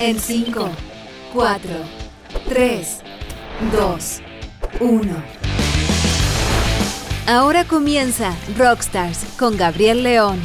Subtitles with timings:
[0.00, 0.68] En 5,
[1.32, 1.70] 4,
[2.48, 3.00] 3,
[3.72, 4.20] 2,
[4.80, 5.22] 1.
[7.28, 10.40] Ahora comienza Rockstars con Gabriel León.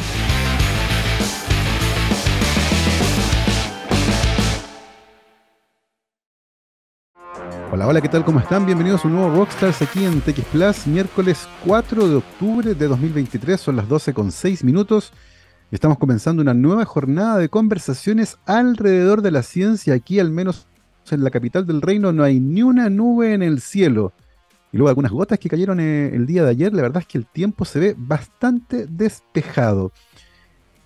[7.72, 8.24] Hola, hola, ¿qué tal?
[8.24, 8.68] ¿Cómo están?
[8.68, 13.60] Bienvenidos a un nuevo Rockstars aquí en TX Plus, miércoles 4 de octubre de 2023,
[13.60, 15.12] son las 12 con 6 minutos.
[15.72, 19.94] Estamos comenzando una nueva jornada de conversaciones alrededor de la ciencia.
[19.94, 20.68] Aquí, al menos
[21.12, 24.12] en la capital del reino, no hay ni una nube en el cielo.
[24.72, 27.20] Y luego algunas gotas que cayeron eh, el día de ayer, la verdad es que
[27.20, 29.92] el tiempo se ve bastante despejado.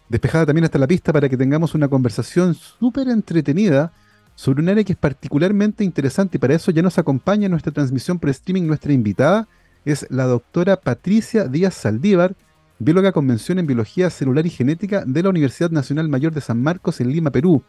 [0.09, 3.93] Despejada también está la pista para que tengamos una conversación súper entretenida
[4.35, 7.71] sobre un área que es particularmente interesante y para eso ya nos acompaña en nuestra
[7.71, 9.47] transmisión por streaming nuestra invitada,
[9.85, 12.35] es la doctora Patricia Díaz Saldívar,
[12.83, 16.61] bióloga con mención en Biología Celular y Genética de la Universidad Nacional Mayor de San
[16.61, 17.63] Marcos en Lima, Perú.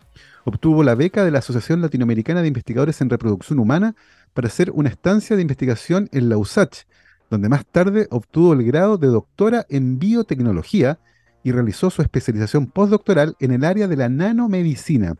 [0.45, 3.95] Obtuvo la beca de la Asociación Latinoamericana de Investigadores en Reproducción Humana
[4.33, 6.85] para hacer una estancia de investigación en la USACH,
[7.31, 10.99] donde más tarde obtuvo el grado de doctora en biotecnología
[11.43, 15.15] y realizó su especialización postdoctoral en el área de la nanomedicina.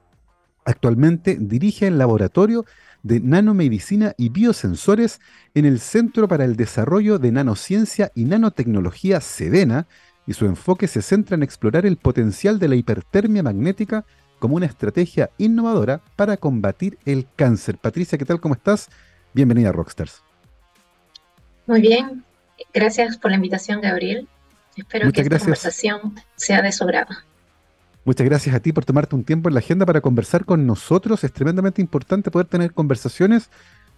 [0.65, 2.65] Actualmente dirige el laboratorio
[3.05, 5.21] de nanomedicina y biosensores
[5.55, 9.87] en el Centro para el Desarrollo de Nanociencia y Nanotecnología Sedena,
[10.27, 14.07] y su enfoque se centra en explorar el potencial de la hipertermia magnética
[14.39, 17.77] como una estrategia innovadora para combatir el cáncer.
[17.77, 18.41] Patricia, ¿qué tal?
[18.41, 18.89] ¿Cómo estás?
[19.35, 20.23] Bienvenida a Rockstars.
[21.67, 22.25] Muy bien,
[22.73, 24.27] gracias por la invitación, Gabriel.
[24.77, 25.67] Espero Muchas que gracias.
[25.67, 26.87] esta conversación sea de su.
[28.07, 31.25] Muchas gracias a ti por tomarte un tiempo en la agenda para conversar con nosotros.
[31.25, 33.49] Es tremendamente importante poder tener conversaciones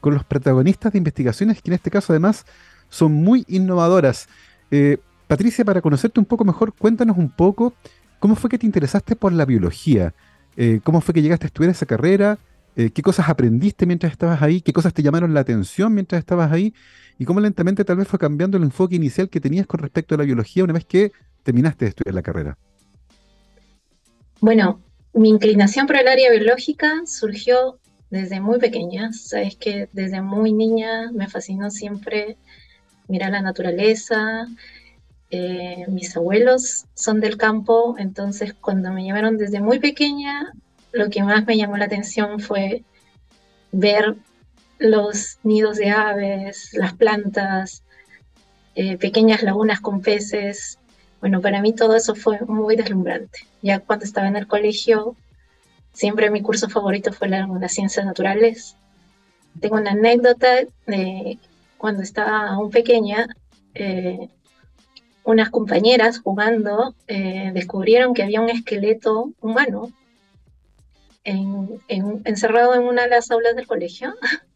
[0.01, 2.47] con los protagonistas de investigaciones que en este caso además
[2.89, 4.29] son muy innovadoras.
[4.71, 7.75] Eh, Patricia, para conocerte un poco mejor, cuéntanos un poco
[8.21, 10.15] cómo fue que te interesaste por la biología,
[10.59, 12.39] Eh, cómo fue que llegaste a estudiar esa carrera,
[12.77, 16.53] Eh, qué cosas aprendiste mientras estabas ahí, qué cosas te llamaron la atención mientras estabas
[16.53, 16.75] ahí
[17.19, 20.19] y cómo lentamente tal vez fue cambiando el enfoque inicial que tenías con respecto a
[20.19, 21.13] la biología una vez que
[21.43, 22.59] terminaste de estudiar la carrera.
[24.41, 24.83] Bueno,
[25.13, 27.79] mi inclinación por el área biológica surgió
[28.11, 29.13] desde muy pequeña.
[29.13, 32.37] Sabes que desde muy niña me fascinó siempre
[33.09, 34.47] mirar la naturaleza.
[35.31, 40.53] Eh, mis abuelos son del campo, entonces cuando me llevaron desde muy pequeña,
[40.93, 42.85] lo que más me llamó la atención fue
[43.73, 44.17] ver
[44.79, 47.83] los nidos de aves, las plantas,
[48.75, 50.79] eh, pequeñas lagunas con peces.
[51.21, 53.41] Bueno, para mí todo eso fue muy deslumbrante.
[53.63, 55.17] Ya cuando estaba en el colegio,
[55.93, 58.77] siempre mi curso favorito fue la- las ciencias naturales.
[59.61, 60.49] Tengo una anécdota
[60.87, 61.39] de
[61.79, 63.27] cuando estaba aún pequeña,
[63.75, 64.29] eh,
[65.25, 69.91] unas compañeras jugando eh, descubrieron que había un esqueleto humano
[71.25, 74.15] en- en- encerrado en una de las aulas del colegio.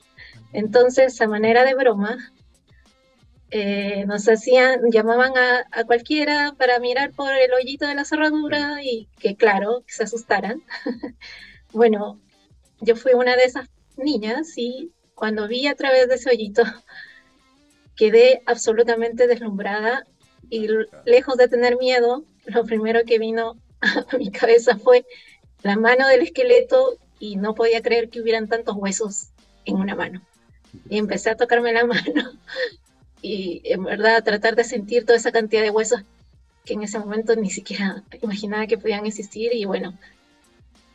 [0.52, 2.18] Entonces, a manera de broma,
[3.50, 8.82] eh, nos hacían, llamaban a, a cualquiera para mirar por el hoyito de la cerradura
[8.82, 10.62] y que claro, que se asustaran.
[11.72, 12.20] bueno,
[12.80, 16.62] yo fui una de esas niñas y cuando vi a través de ese hoyito
[17.96, 20.06] quedé absolutamente deslumbrada
[20.48, 20.68] y
[21.04, 25.04] lejos de tener miedo, lo primero que vino a mi cabeza fue
[25.62, 29.28] la mano del esqueleto y no podía creer que hubieran tantos huesos
[29.66, 30.22] en una mano.
[30.88, 32.32] Y empecé a tocarme la mano
[33.22, 36.02] y en verdad tratar de sentir toda esa cantidad de huesos
[36.64, 39.98] que en ese momento ni siquiera imaginaba que podían existir y bueno,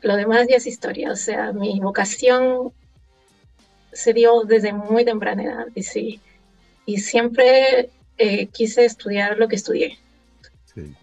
[0.02, 2.72] lo demás ya es historia, o sea, mi vocación
[3.92, 6.22] se dio desde muy temprana edad y sí,
[6.86, 9.98] y siempre eh, quise estudiar lo que estudié.
[10.66, 10.96] Sí.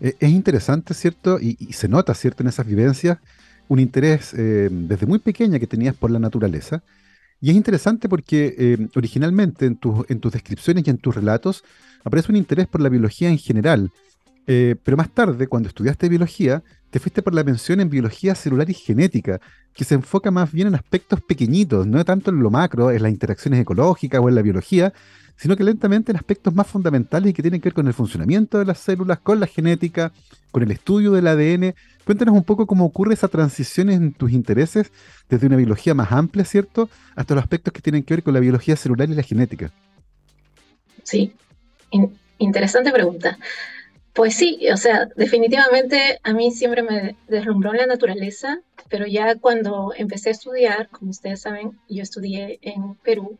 [0.00, 1.38] Eh, Es interesante, ¿cierto?
[1.40, 2.42] Y, y se nota, ¿cierto?
[2.42, 3.18] En esas vivencias,
[3.68, 6.82] un interés eh, desde muy pequeña que tenías por la naturaleza.
[7.40, 11.62] Y es interesante porque eh, originalmente en, tus- en tus descripciones y en tus relatos
[12.04, 13.90] aparece un interés por la biología en general.
[14.46, 18.68] Eh, pero más tarde, cuando estudiaste biología, te fuiste por la mención en biología celular
[18.70, 19.40] y genética,
[19.74, 23.12] que se enfoca más bien en aspectos pequeñitos, no tanto en lo macro, en las
[23.12, 24.92] interacciones ecológicas o en la biología,
[25.36, 28.58] sino que lentamente en aspectos más fundamentales y que tienen que ver con el funcionamiento
[28.58, 30.12] de las células, con la genética,
[30.50, 31.74] con el estudio del ADN.
[32.08, 34.90] Cuéntanos un poco cómo ocurre esa transición en tus intereses
[35.28, 38.40] desde una biología más amplia, ¿cierto?, hasta los aspectos que tienen que ver con la
[38.40, 39.70] biología celular y la genética.
[41.02, 41.34] Sí,
[41.90, 43.38] in- interesante pregunta.
[44.14, 48.58] Pues sí, o sea, definitivamente a mí siempre me deslumbró la naturaleza,
[48.88, 53.38] pero ya cuando empecé a estudiar, como ustedes saben, yo estudié en Perú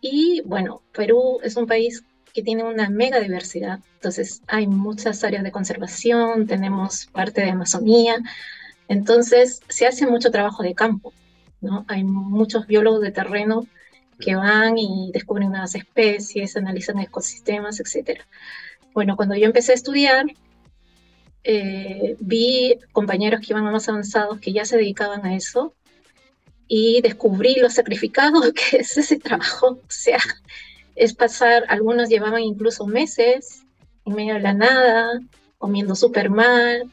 [0.00, 2.02] y bueno, Perú es un país
[2.36, 8.18] que tiene una mega diversidad, entonces hay muchas áreas de conservación, tenemos parte de Amazonía
[8.88, 11.14] Entonces, se hace mucho trabajo de campo,
[11.62, 11.86] ¿no?
[11.88, 13.66] Hay muchos biólogos de terreno
[14.20, 18.20] que van y descubren nuevas especies, analizan ecosistemas, etc.
[18.92, 20.26] Bueno, cuando yo empecé a estudiar,
[21.42, 25.74] eh, vi compañeros que iban más avanzados que ya se dedicaban a eso
[26.68, 29.68] y descubrí lo sacrificado que es ese trabajo.
[29.68, 30.18] O sea,
[30.96, 33.64] es pasar, algunos llevaban incluso meses
[34.04, 35.20] en medio de la nada,
[35.58, 36.90] comiendo súper mal,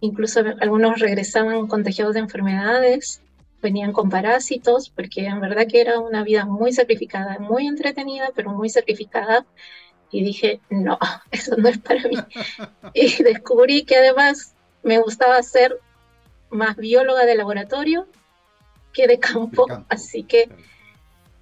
[0.00, 3.22] incluso algunos regresaban contagiados de enfermedades,
[3.60, 8.50] venían con parásitos, porque en verdad que era una vida muy sacrificada, muy entretenida, pero
[8.50, 9.44] muy sacrificada.
[10.10, 10.98] Y dije, no,
[11.30, 12.16] eso no es para mí.
[12.94, 15.78] y descubrí que además me gustaba ser
[16.50, 18.06] más bióloga de laboratorio
[18.92, 20.50] que de campo, así que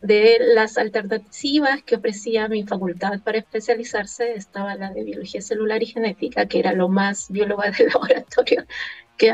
[0.01, 5.87] de las alternativas que ofrecía mi facultad para especializarse estaba la de biología celular y
[5.87, 8.65] genética, que era lo más bióloga del laboratorio
[9.17, 9.33] que,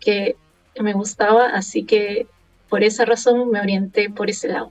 [0.00, 0.36] que
[0.80, 2.26] me gustaba, así que
[2.68, 4.70] por esa razón me orienté por ese lado.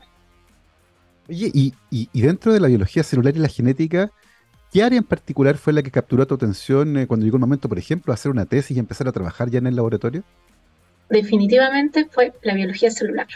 [1.29, 4.09] Oye, y, y, dentro de la biología celular y la genética,
[4.73, 7.69] ¿qué área en particular fue la que capturó tu atención eh, cuando llegó el momento,
[7.69, 10.23] por ejemplo, de hacer una tesis y empezar a trabajar ya en el laboratorio?
[11.09, 13.27] Definitivamente fue la biología celular.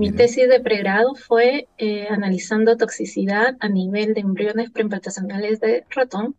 [0.00, 6.36] Mi tesis de pregrado fue eh, analizando toxicidad a nivel de embriones preimplantacionales de ratón.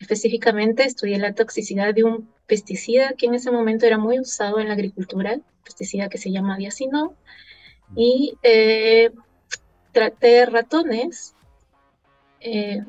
[0.00, 4.66] Específicamente estudié la toxicidad de un pesticida que en ese momento era muy usado en
[4.66, 7.14] la agricultura, pesticida que se llama diacino,
[7.94, 9.12] y eh,
[9.92, 11.36] traté ratones,
[12.40, 12.82] eh,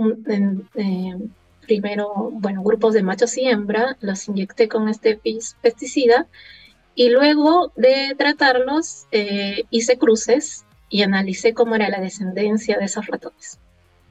[1.62, 5.22] primero, bueno, grupos de machos y hembra, los inyecté con este
[5.62, 6.28] pesticida
[6.98, 13.06] y luego de tratarlos, eh, hice cruces y analicé cómo era la descendencia de esos
[13.06, 13.60] ratones.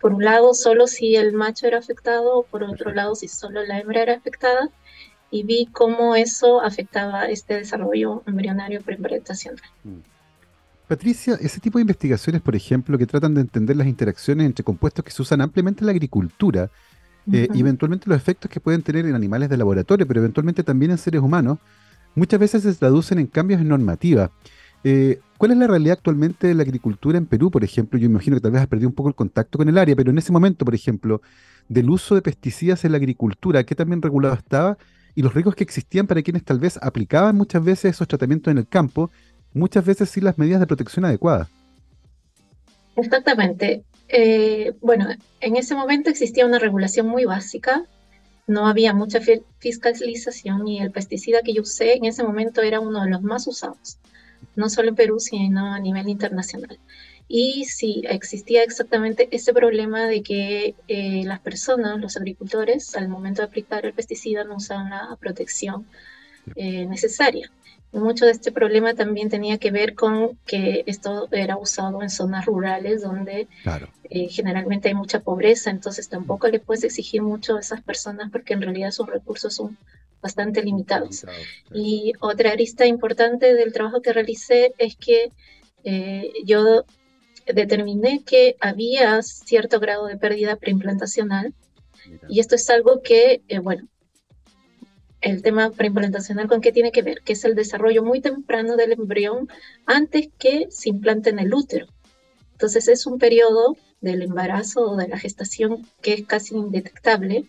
[0.01, 3.81] Por un lado, solo si el macho era afectado, por otro lado, si solo la
[3.81, 4.71] hembra era afectada,
[5.33, 9.61] y vi cómo eso afectaba este desarrollo embrionario preimplantacional.
[9.83, 9.97] Mm.
[10.87, 15.05] Patricia, ese tipo de investigaciones, por ejemplo, que tratan de entender las interacciones entre compuestos
[15.05, 16.71] que se usan ampliamente en la agricultura,
[17.33, 20.99] eh, eventualmente los efectos que pueden tener en animales de laboratorio, pero eventualmente también en
[20.99, 21.59] seres humanos,
[22.17, 24.33] muchas veces se traducen en cambios en normativa.
[24.83, 27.99] Eh, ¿Cuál es la realidad actualmente de la agricultura en Perú, por ejemplo?
[27.99, 30.11] Yo imagino que tal vez has perdido un poco el contacto con el área, pero
[30.11, 31.21] en ese momento, por ejemplo,
[31.69, 34.79] del uso de pesticidas en la agricultura, ¿qué también regulado estaba?
[35.15, 38.59] Y los riesgos que existían para quienes tal vez aplicaban muchas veces esos tratamientos en
[38.59, 39.11] el campo,
[39.53, 41.49] muchas veces sin las medidas de protección adecuadas.
[42.97, 43.85] Exactamente.
[44.09, 45.07] Eh, bueno,
[45.41, 47.85] en ese momento existía una regulación muy básica
[48.47, 49.21] no había mucha
[49.59, 53.47] fiscalización y el pesticida que yo usé en ese momento era uno de los más
[53.47, 53.99] usados,
[54.55, 56.79] no solo en Perú, sino a nivel internacional.
[57.29, 63.43] Y sí, existía exactamente ese problema de que eh, las personas, los agricultores, al momento
[63.43, 65.87] de aplicar el pesticida no usaban la protección
[66.55, 67.51] eh, necesaria.
[67.93, 72.45] Mucho de este problema también tenía que ver con que esto era usado en zonas
[72.45, 73.49] rurales donde
[74.11, 78.55] eh, generalmente hay mucha pobreza, entonces tampoco le puedes exigir mucho a esas personas porque
[78.55, 79.79] en realidad sus recursos son
[80.21, 81.25] bastante limitados.
[81.73, 85.31] Y otra arista importante del trabajo que realicé es que
[85.85, 86.85] eh, yo
[87.47, 91.55] determiné que había cierto grado de pérdida preimplantacional
[92.29, 93.89] y esto es algo que, eh, bueno,
[95.21, 98.93] el tema preimplantacional con qué tiene que ver, que es el desarrollo muy temprano del
[98.93, 99.49] embrión
[99.87, 101.87] antes que se implante en el útero.
[102.53, 107.49] Entonces es un periodo del embarazo o de la gestación que es casi indetectable,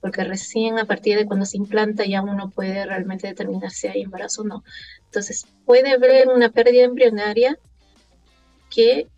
[0.00, 4.02] porque recién a partir de cuando se implanta ya uno puede realmente determinar si hay
[4.02, 4.64] embarazo o no.
[5.06, 7.58] Entonces puede haber una pérdida embrionaria
[8.70, 9.08] que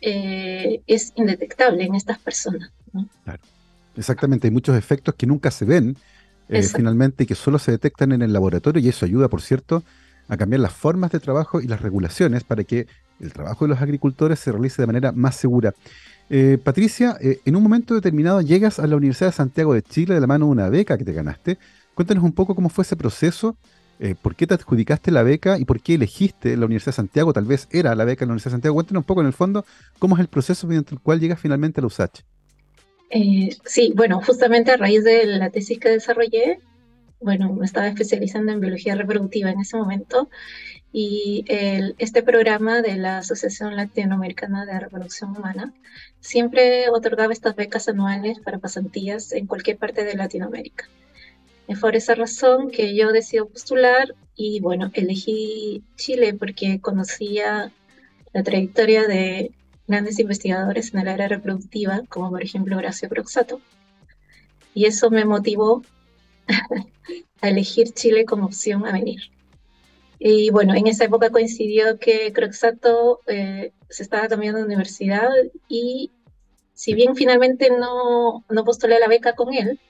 [0.00, 2.70] eh, es indetectable en estas personas.
[3.24, 3.42] Claro.
[3.96, 5.96] Exactamente, hay muchos efectos que nunca se ven,
[6.50, 9.84] eh, finalmente y que solo se detectan en el laboratorio y eso ayuda, por cierto,
[10.28, 12.88] a cambiar las formas de trabajo y las regulaciones para que
[13.20, 15.74] el trabajo de los agricultores se realice de manera más segura.
[16.28, 20.14] Eh, Patricia, eh, en un momento determinado llegas a la Universidad de Santiago de Chile
[20.14, 21.58] de la mano de una beca que te ganaste.
[21.94, 23.56] Cuéntanos un poco cómo fue ese proceso,
[24.22, 27.44] por qué te adjudicaste la beca y por qué elegiste la Universidad de Santiago, tal
[27.44, 28.74] vez era la beca de la Universidad de Santiago.
[28.74, 29.66] Cuéntanos un poco en el fondo
[29.98, 32.22] cómo es el proceso mediante el cual llegas finalmente a la USACH.
[33.10, 36.60] Eh, sí, bueno, justamente a raíz de la tesis que desarrollé,
[37.20, 40.30] bueno, me estaba especializando en biología reproductiva en ese momento
[40.92, 41.44] y
[41.98, 45.74] este programa de la Asociación Latinoamericana de Reproducción Humana
[46.20, 50.88] siempre otorgaba estas becas anuales para pasantías en cualquier parte de Latinoamérica.
[51.68, 57.70] Es por esa razón que yo decidí postular y bueno, elegí Chile porque conocía
[58.32, 59.52] la trayectoria de
[59.90, 63.60] grandes investigadores en el área reproductiva, como por ejemplo Horacio Proxato.
[64.72, 65.82] Y eso me motivó
[67.42, 69.20] a elegir Chile como opción a venir.
[70.18, 75.28] Y bueno, en esa época coincidió que Croxato eh, se estaba cambiando de universidad
[75.68, 76.12] y
[76.74, 79.80] si bien finalmente no, no postulé la beca con él,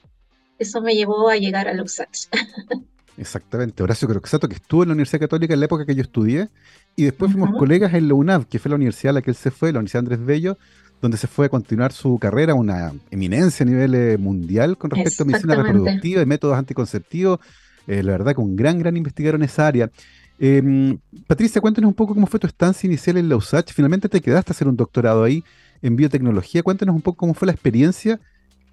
[0.59, 2.29] eso me llevó a llegar a USACH.
[3.21, 6.49] Exactamente, Horacio Croxato, que estuvo en la Universidad Católica en la época que yo estudié,
[6.97, 9.37] y después fuimos colegas en la UNAV, que fue la universidad a la que él
[9.37, 10.57] se fue, la Universidad Andrés Bello,
[11.03, 15.23] donde se fue a continuar su carrera, una eminencia a nivel eh, mundial con respecto
[15.23, 17.41] a medicina reproductiva y métodos anticonceptivos.
[17.87, 19.91] Eh, la verdad que un gran, gran investigador en esa área.
[20.39, 23.75] Em, Patricia, cuéntanos un poco cómo fue tu estancia inicial en la USACH.
[23.75, 25.45] Finalmente te quedaste a hacer un doctorado ahí
[25.83, 26.63] en biotecnología.
[26.63, 28.19] Cuéntanos un poco cómo fue la experiencia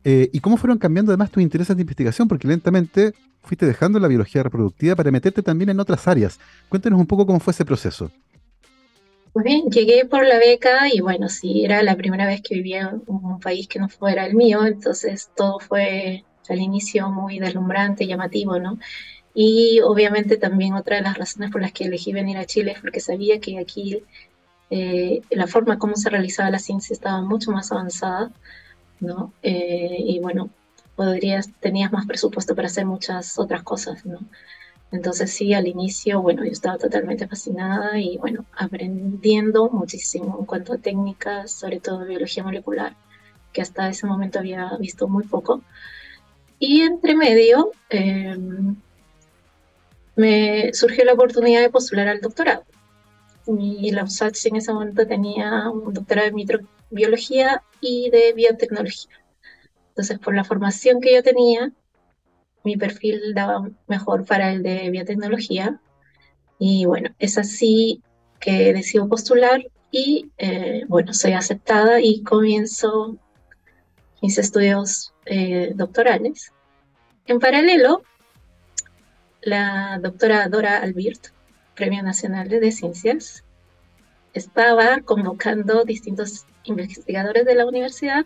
[0.10, 4.08] eh, y cómo fueron cambiando además tus intereses de investigación, porque lentamente fuiste dejando la
[4.08, 6.40] biología reproductiva para meterte también en otras áreas.
[6.70, 8.10] Cuéntanos un poco cómo fue ese proceso.
[9.34, 12.90] Muy bien, llegué por la beca y bueno, sí, era la primera vez que vivía
[12.90, 18.08] en un país que no fuera el mío, entonces todo fue al inicio muy deslumbrante,
[18.08, 18.80] llamativo, ¿no?
[19.34, 22.80] Y obviamente también otra de las razones por las que elegí venir a Chile es
[22.80, 24.02] porque sabía que aquí
[24.70, 28.32] eh, la forma como se realizaba la ciencia estaba mucho más avanzada,
[29.00, 29.34] ¿no?
[29.44, 30.50] Eh, y bueno,
[30.96, 34.20] podrías, tenías más presupuesto para hacer muchas otras cosas, ¿no?
[34.92, 40.74] Entonces sí, al inicio, bueno, yo estaba totalmente fascinada y bueno, aprendiendo muchísimo en cuanto
[40.74, 42.96] a técnicas, sobre todo biología molecular,
[43.52, 45.62] que hasta ese momento había visto muy poco.
[46.60, 48.76] Y entre medio em,
[50.16, 52.64] me surgió la oportunidad de postular al doctorado.
[53.46, 56.34] Y la USACH en ese momento tenía un doctorado de
[56.90, 59.16] microbiología y de biotecnología.
[59.90, 61.72] Entonces, por la formación que yo tenía,
[62.64, 65.80] mi perfil daba mejor para el de biotecnología.
[66.60, 68.02] Y bueno, es así
[68.40, 73.18] que decido postular y eh, bueno, soy aceptada y comienzo
[74.22, 76.52] mis estudios eh, doctorales.
[77.26, 78.04] En paralelo,
[79.42, 81.28] la doctora Dora Albirt,
[81.76, 83.44] Premio Nacional de Ciencias,
[84.34, 88.26] estaba convocando distintos investigadores de la universidad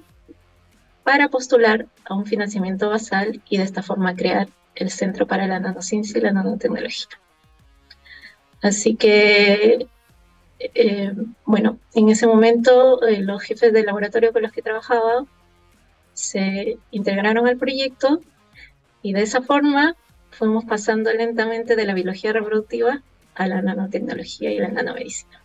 [1.04, 5.60] para postular a un financiamiento basal y de esta forma crear el Centro para la
[5.60, 7.08] Nanociencia y la Nanotecnología.
[8.62, 9.88] Así que,
[10.60, 11.14] eh,
[11.46, 15.26] bueno, en ese momento eh, los jefes del laboratorio con los que trabajaba
[16.14, 18.22] se integraron al proyecto
[19.02, 19.96] y de esa forma
[20.30, 23.02] fuimos pasando lentamente de la biología reproductiva
[23.34, 25.41] a la nanotecnología y la nanomedicina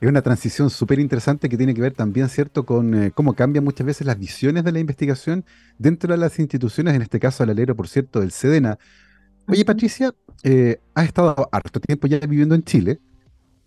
[0.00, 3.64] es una transición súper interesante que tiene que ver también, ¿cierto?, con eh, cómo cambian
[3.64, 5.44] muchas veces las visiones de la investigación
[5.78, 8.78] dentro de las instituciones, en este caso al alero, por cierto, del SEDENA.
[9.48, 13.00] Oye, Patricia, eh, has estado harto tiempo ya viviendo en Chile.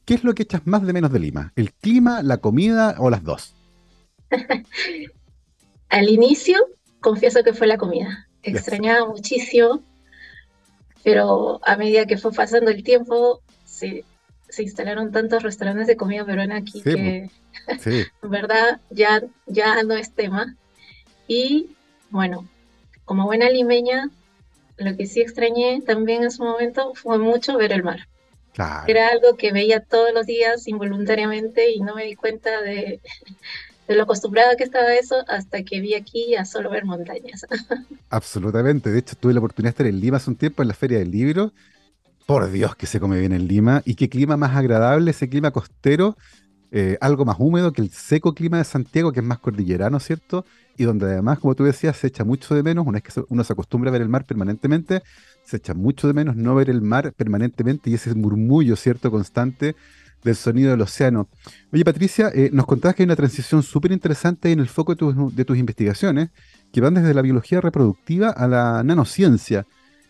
[0.06, 1.52] ¿Qué es lo que echas más de menos de Lima?
[1.56, 3.56] ¿El clima, la comida o las dos?
[5.90, 6.58] al inicio,
[7.00, 8.28] confieso que fue la comida.
[8.44, 9.82] Extrañaba muchísimo,
[11.04, 14.04] pero a medida que fue pasando el tiempo, sí,
[14.50, 17.30] se instalaron tantos restaurantes de comida peruana aquí que,
[17.68, 20.56] en verdad, ya, ya no es tema.
[21.28, 21.76] Y
[22.10, 22.48] bueno,
[23.06, 24.10] como buena limeña,
[24.78, 28.08] lo que sí extrañé también en su momento fue mucho ver el mar.
[28.88, 33.00] Era algo que veía todos los días involuntariamente y no me di cuenta de,
[33.88, 37.46] de lo acostumbrada que estaba eso hasta que vi aquí a solo ver montañas.
[38.10, 38.90] Absolutamente.
[38.90, 40.98] De hecho, tuve la oportunidad de estar en Lima hace un tiempo en la Feria
[40.98, 41.52] del Libro
[42.28, 43.82] por Dios que se come bien en Lima.
[43.86, 46.18] Y qué clima más agradable, ese clima costero,
[46.72, 50.46] eh, algo más húmedo que el seco clima de Santiago, que es más cordillerano, ¿cierto?
[50.78, 53.44] Y donde además, como tú decías, se echa mucho de menos, una vez que uno
[53.46, 55.02] se acostumbra a ver el mar permanentemente,
[55.46, 59.78] se echa mucho de menos no ver el mar permanentemente y ese murmullo, ¿cierto?, constante
[60.22, 61.30] del sonido del océano.
[61.72, 65.32] Oye, Patricia, eh, nos contabas que hay una transición súper interesante en el foco de
[65.34, 66.32] de tus investigaciones,
[66.74, 69.66] que van desde la biología reproductiva a la nanociencia.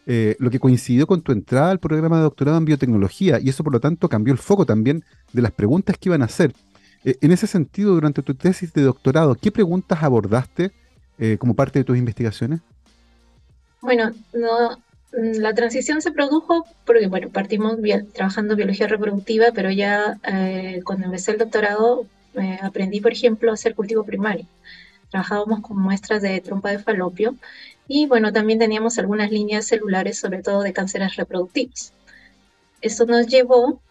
[0.09, 3.61] Eh, lo que coincidió con tu entrada al programa de doctorado en biotecnología y eso
[3.61, 6.53] por lo tanto cambió el foco también de las preguntas que iban a hacer.
[7.03, 10.71] Eh, en ese sentido, durante tu tesis de doctorado, ¿qué preguntas abordaste
[11.19, 12.61] eh, como parte de tus investigaciones?
[13.81, 17.75] Bueno, no, la transición se produjo porque, bueno, partimos
[18.13, 20.17] trabajando biología reproductiva, pero ya
[20.85, 22.05] cuando empecé el doctorado
[22.61, 24.45] aprendí, por ejemplo, a hacer cultivo primario.
[25.09, 27.35] Trabajábamos con muestras de trompa de falopio
[27.87, 31.93] y bueno, también teníamos algunas líneas celulares, sobre todo de cánceres reproductivos.
[32.81, 33.81] Esto nos llevó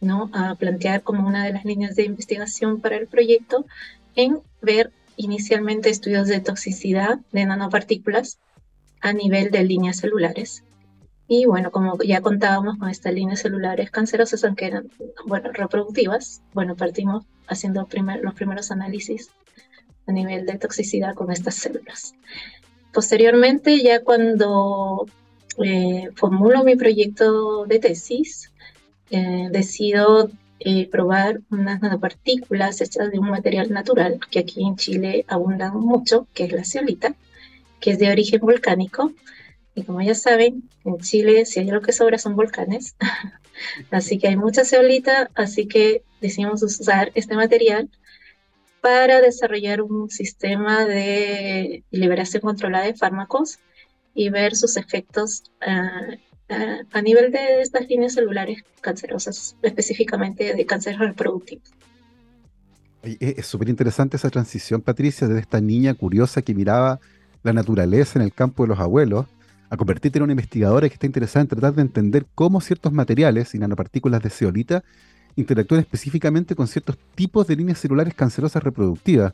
[0.00, 0.30] ¿no?
[0.32, 3.64] a plantear como una de las líneas de investigación para el proyecto
[4.14, 8.38] en ver inicialmente estudios de toxicidad de nanopartículas
[9.00, 10.62] a nivel de líneas celulares.
[11.28, 14.90] Y bueno, como ya contábamos con estas líneas celulares cancerosas, aunque eran,
[15.26, 17.88] bueno, reproductivas, bueno, partimos haciendo
[18.22, 19.30] los primeros análisis
[20.06, 22.14] a nivel de toxicidad con estas células.
[22.92, 25.06] Posteriormente, ya cuando
[25.62, 28.52] eh, formulo mi proyecto de tesis,
[29.10, 35.24] eh, decido eh, probar unas nanopartículas hechas de un material natural que aquí en Chile
[35.28, 37.14] abundan mucho, que es la ceolita,
[37.80, 39.12] que es de origen volcánico.
[39.74, 42.96] Y como ya saben, en Chile si hay algo que sobra son volcanes.
[43.90, 47.90] así que hay mucha ceolita, así que decidimos usar este material
[48.86, 53.58] para desarrollar un sistema de liberación controlada de fármacos
[54.14, 56.14] y ver sus efectos uh,
[56.92, 61.62] a nivel de estas líneas celulares cancerosas, específicamente de cáncer reproductivo.
[63.02, 67.00] Es súper interesante esa transición, Patricia, de esta niña curiosa que miraba
[67.42, 69.26] la naturaleza en el campo de los abuelos,
[69.68, 73.52] a convertirte en una investigadora que está interesada en tratar de entender cómo ciertos materiales
[73.52, 74.84] y nanopartículas de zeolita
[75.36, 79.32] interactúan específicamente con ciertos tipos de líneas celulares cancerosas reproductivas.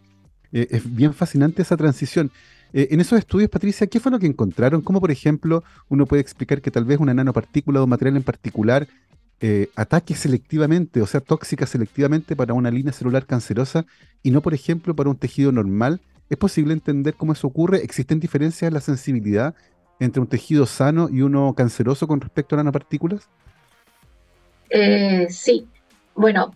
[0.53, 2.31] Eh, es bien fascinante esa transición.
[2.73, 4.83] Eh, en esos estudios, Patricia, ¿qué fue lo que encontraron?
[4.83, 8.23] ¿Cómo, por ejemplo, uno puede explicar que tal vez una nanopartícula o un material en
[8.23, 8.89] particular
[9.41, 13.85] eh, ataque selectivamente, o sea, tóxica selectivamente para una línea celular cancerosa
[14.23, 16.01] y no, por ejemplo, para un tejido normal?
[16.31, 17.79] ¿Es posible entender cómo eso ocurre?
[17.79, 19.55] ¿Existen diferencias en la sensibilidad
[20.01, 23.29] entre un tejido sano y uno canceroso con respecto a nanopartículas?
[24.71, 25.69] Eh, sí.
[26.15, 26.53] Bueno,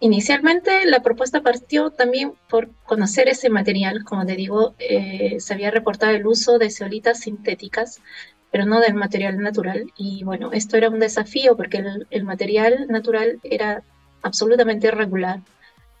[0.00, 5.72] Inicialmente la propuesta partió también por conocer ese material, como te digo, eh, se había
[5.72, 8.00] reportado el uso de ceolitas sintéticas,
[8.52, 9.92] pero no del material natural.
[9.96, 13.82] Y bueno, esto era un desafío porque el, material natural era
[14.22, 15.40] absolutamente irregular,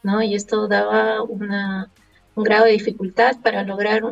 [0.04, 0.22] ¿no?
[0.22, 1.90] Y esto daba una,
[2.36, 4.04] un grado de dificultad para lograr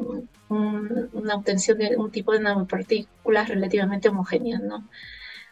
[0.48, 4.84] una obtención de un tipo de nanopartículas relativamente homogéneas, ¿no?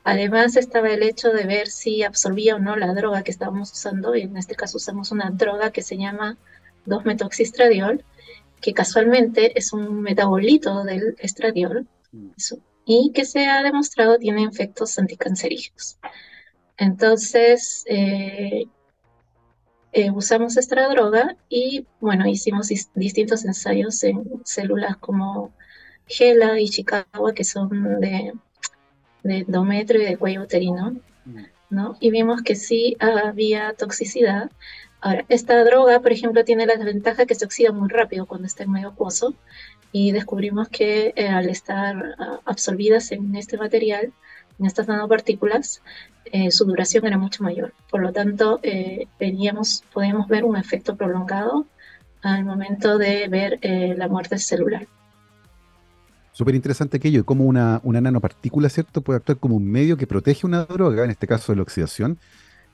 [0.04, 4.14] Además estaba el hecho de ver si absorbía o no la droga que estábamos usando,
[4.14, 6.36] y en este caso usamos una droga que se llama
[6.86, 8.04] 2-metoxistradiol,
[8.60, 12.28] que casualmente es un metabolito del estradiol mm.
[12.84, 15.98] y que se ha demostrado tiene efectos anticancerígenos.
[16.76, 18.66] Entonces, eh,
[19.92, 25.54] eh, usamos esta droga y, bueno, hicimos distintos ensayos en células como
[26.06, 28.34] Gela y Chicago, que son de
[29.24, 30.96] de endometrio y de cuello uterino,
[31.70, 31.96] ¿no?
[31.98, 34.50] Y vimos que sí había toxicidad.
[35.00, 38.62] Ahora, esta droga, por ejemplo, tiene la desventaja que se oxida muy rápido cuando está
[38.62, 39.34] en medio acuoso
[39.92, 44.12] y descubrimos que eh, al estar ah, absorbidas en este material,
[44.58, 45.82] en estas nanopartículas,
[46.26, 47.72] eh, su duración era mucho mayor.
[47.90, 51.66] Por lo tanto, eh, veníamos, podíamos ver un efecto prolongado
[52.22, 54.86] al momento de ver la muerte celular.
[56.34, 60.08] Súper interesante aquello, de cómo una, una, nanopartícula, ¿cierto?, puede actuar como un medio que
[60.08, 62.18] protege una droga, en este caso de la oxidación,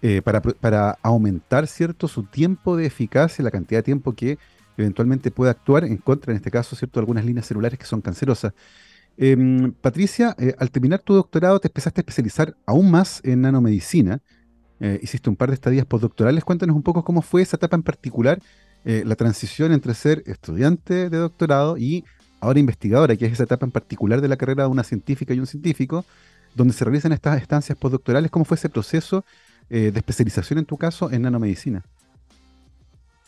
[0.00, 4.38] eh, para, para, aumentar, ¿cierto?, su tiempo de eficacia, la cantidad de tiempo que
[4.78, 8.54] eventualmente puede actuar en contra, en este caso, ¿cierto?, algunas líneas celulares que son cancerosas.
[9.18, 14.22] Em, Patricia, eh, al terminar tu doctorado te empezaste a especializar aún más en nanomedicina.
[14.80, 16.44] Eh, hiciste un par de estadías postdoctorales.
[16.44, 18.40] Cuéntanos un poco cómo fue esa etapa en particular,
[18.82, 22.02] la transición entre ser estudiante de doctorado y
[22.40, 25.40] ahora investigadora, que es esa etapa en particular de la carrera de una científica y
[25.40, 26.05] un científico,
[26.55, 28.31] donde se realizan estas estancias postdoctorales.
[28.31, 29.24] ¿Cómo fue ese proceso
[29.68, 31.85] eh, de especialización en tu caso en nanomedicina?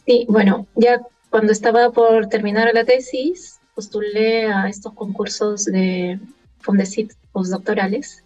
[0.06, 6.18] Sí, bueno, ya cuando estaba por terminar la tesis, postulé a estos concursos de
[6.60, 8.24] Fondesit postdoctorales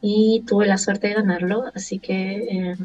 [0.00, 2.76] y tuve la suerte de ganarlo, así que eh,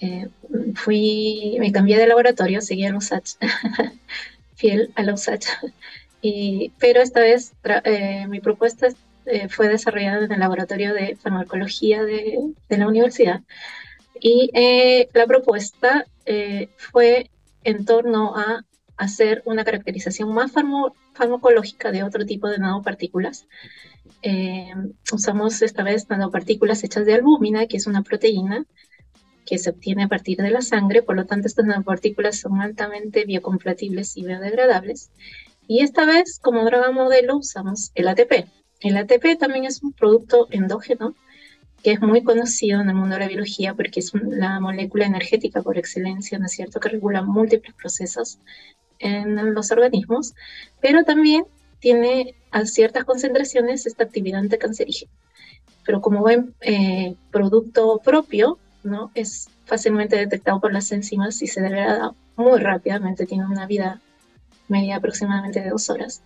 [0.00, 0.28] eh,
[0.74, 3.36] fui, me cambié de laboratorio, seguí en USACH,
[4.56, 5.46] fiel a la USACH,
[6.78, 7.54] pero esta vez
[7.84, 8.88] eh, mi propuesta
[9.26, 13.40] eh, fue desarrollada en el laboratorio de farmacología de, de la universidad.
[14.20, 16.06] Y eh, la propuesta
[16.76, 17.28] fue
[17.64, 18.64] en torno a
[18.96, 20.52] hacer una caracterización más
[21.14, 23.48] farmacológica de otro tipo de nanopartículas.
[25.12, 28.64] usamos esta vez nanopartículas hechas de albúmina, que es una proteína
[29.44, 33.24] que se obtiene a partir de la sangre, por lo tanto estas nanopartículas son altamente
[33.24, 35.10] biocompatibles y biodegradables
[35.70, 38.48] y esta vez, como droga modelo, usamos el ATP.
[38.80, 41.14] El ATP también es un producto endógeno
[41.84, 45.62] que es muy conocido en el mundo de la biología porque es la molécula energética
[45.62, 48.40] por excelencia, ¿no es cierto?, que regula múltiples procesos
[48.98, 50.34] en los organismos,
[50.80, 51.44] pero también
[51.78, 55.12] tiene a ciertas concentraciones esta actividad anticancerígena.
[55.86, 59.12] Pero como buen eh, producto propio, ¿no?
[59.14, 64.00] es fácilmente detectado por las enzimas y se degrada muy rápidamente, tiene una vida
[64.70, 66.22] media aproximadamente de dos horas.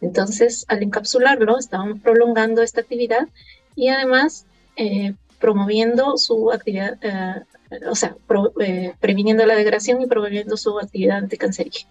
[0.00, 3.28] Entonces, al encapsularlo, estábamos prolongando esta actividad
[3.76, 7.42] y además eh, promoviendo su actividad, eh,
[7.88, 8.16] o sea,
[8.60, 11.90] eh, previniendo la degradación y promoviendo su actividad anticancerígena.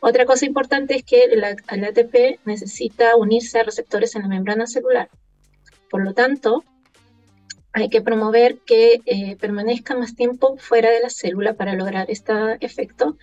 [0.00, 4.66] Otra cosa importante es que el, el ATP necesita unirse a receptores en la membrana
[4.66, 5.10] celular.
[5.90, 6.64] Por lo tanto,
[7.72, 12.32] hay que promover que eh, permanezca más tiempo fuera de la célula para lograr este
[12.60, 13.16] efecto.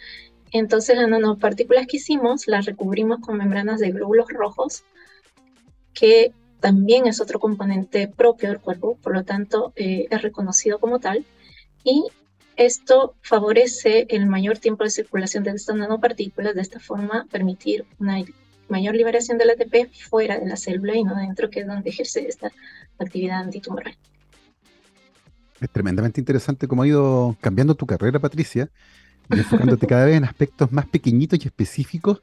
[0.51, 4.83] Entonces las nanopartículas que hicimos las recubrimos con membranas de glóbulos rojos,
[5.93, 10.99] que también es otro componente propio del cuerpo, por lo tanto eh, es reconocido como
[10.99, 11.25] tal.
[11.83, 12.05] Y
[12.55, 18.23] esto favorece el mayor tiempo de circulación de estas nanopartículas, de esta forma permitir una
[18.69, 22.27] mayor liberación del ATP fuera de la célula y no dentro, que es donde ejerce
[22.27, 22.51] esta
[22.97, 23.95] actividad antitumoral.
[25.61, 28.69] Es tremendamente interesante cómo ha ido cambiando tu carrera, Patricia,
[29.29, 32.21] y enfocándote cada vez en aspectos más pequeñitos y específicos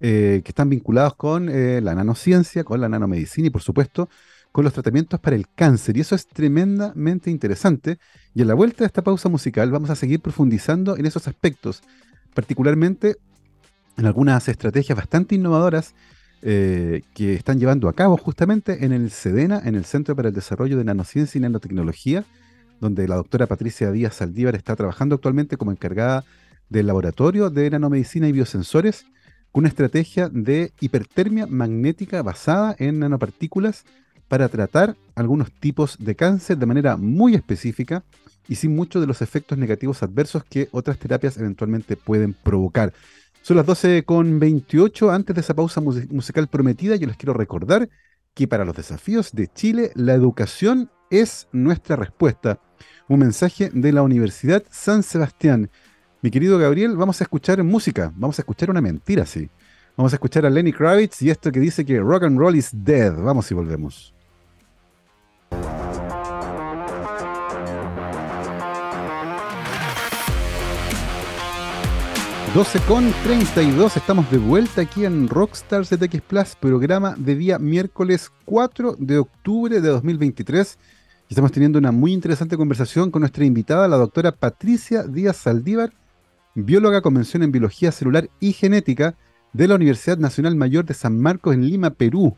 [0.00, 4.08] eh, que están vinculados con eh, la nanociencia, con la nanomedicina y, por supuesto,
[4.52, 5.96] con los tratamientos para el cáncer.
[5.96, 7.98] Y eso es tremendamente interesante.
[8.34, 11.82] Y en la vuelta de esta pausa musical vamos a seguir profundizando en esos aspectos,
[12.34, 13.16] particularmente
[13.96, 15.94] en algunas estrategias bastante innovadoras
[16.42, 20.34] eh, que están llevando a cabo justamente en el SEDENA, en el Centro para el
[20.34, 22.24] Desarrollo de Nanociencia y Nanotecnología,
[22.80, 26.24] donde la doctora Patricia Díaz Saldívar está trabajando actualmente como encargada
[26.68, 29.06] del laboratorio de nanomedicina y biosensores,
[29.52, 33.84] con una estrategia de hipertermia magnética basada en nanopartículas
[34.28, 38.02] para tratar algunos tipos de cáncer de manera muy específica
[38.48, 42.92] y sin muchos de los efectos negativos adversos que otras terapias eventualmente pueden provocar.
[43.42, 45.10] Son las 12 con 28.
[45.10, 47.88] Antes de esa pausa musical prometida, yo les quiero recordar
[48.34, 52.58] que para los desafíos de Chile, la educación es nuestra respuesta.
[53.08, 55.70] Un mensaje de la Universidad San Sebastián.
[56.24, 59.50] Mi querido Gabriel, vamos a escuchar música, vamos a escuchar una mentira, sí.
[59.94, 62.70] Vamos a escuchar a Lenny Kravitz y esto que dice que rock and roll is
[62.72, 63.14] dead.
[63.14, 64.14] Vamos y volvemos.
[72.54, 78.32] 12 con 32, estamos de vuelta aquí en Rockstar ZX Plus, programa de día miércoles
[78.46, 80.78] 4 de octubre de 2023.
[81.28, 85.92] Estamos teniendo una muy interesante conversación con nuestra invitada, la doctora Patricia Díaz Saldívar,
[86.54, 89.16] bióloga con mención en biología celular y genética
[89.52, 92.36] de la Universidad Nacional Mayor de San Marcos en Lima, Perú.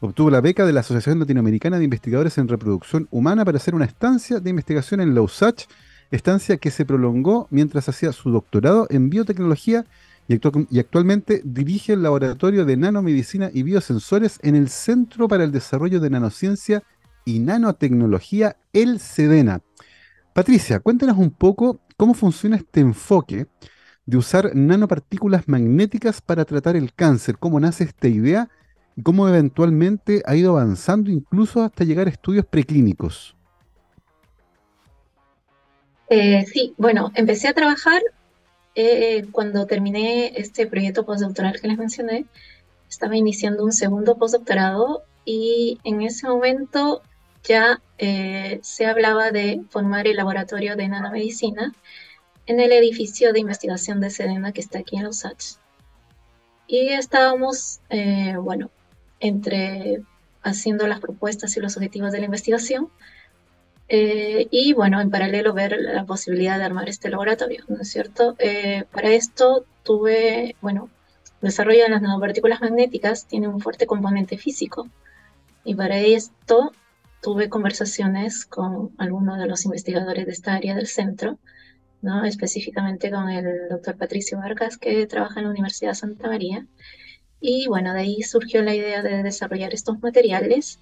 [0.00, 3.84] Obtuvo la beca de la Asociación Latinoamericana de Investigadores en Reproducción Humana para hacer una
[3.84, 5.66] estancia de investigación en la USACH
[6.10, 9.86] estancia que se prolongó mientras hacía su doctorado en biotecnología
[10.28, 10.34] y,
[10.78, 16.10] actualmente dirige el laboratorio de nanomedicina y biosensores en el Centro para el Desarrollo de
[16.10, 16.82] Nanociencia
[17.24, 19.62] y Nanotecnología, el SEDENA.
[20.32, 23.46] Patricia, cuéntanos un poco cómo funciona este enfoque
[24.06, 28.48] de usar nanopartículas magnéticas para tratar el cáncer, cómo nace esta idea
[28.96, 33.36] y cómo eventualmente ha ido avanzando incluso hasta llegar a estudios preclínicos.
[36.08, 38.02] Eh, sí, bueno, empecé a trabajar
[38.74, 42.24] eh, cuando terminé este proyecto postdoctoral que les mencioné.
[42.88, 47.02] Estaba iniciando un segundo postdoctorado y en ese momento
[47.44, 51.72] ya eh, se hablaba de formar el laboratorio de nanomedicina
[52.46, 55.58] en el edificio de investigación de Sedena que está aquí en Los Ángeles.
[56.66, 57.80] Y estábamos,
[58.40, 58.70] bueno,
[59.20, 60.02] entre
[60.42, 62.90] haciendo las propuestas y los objetivos de la investigación
[63.94, 68.36] eh, y bueno, en paralelo ver la posibilidad de armar este laboratorio, ¿no es cierto?
[68.38, 70.88] Eh, para esto tuve, bueno,
[71.42, 74.88] el desarrollo de las nanopartículas magnéticas tiene un fuerte componente físico
[75.62, 76.72] y para esto
[77.22, 81.38] tuve conversaciones con algunos de los investigadores de esta área del centro,
[82.02, 82.24] ¿no?
[82.24, 86.66] específicamente con el doctor Patricio Vargas, que trabaja en la Universidad Santa María.
[87.40, 90.80] Y bueno, de ahí surgió la idea de desarrollar estos materiales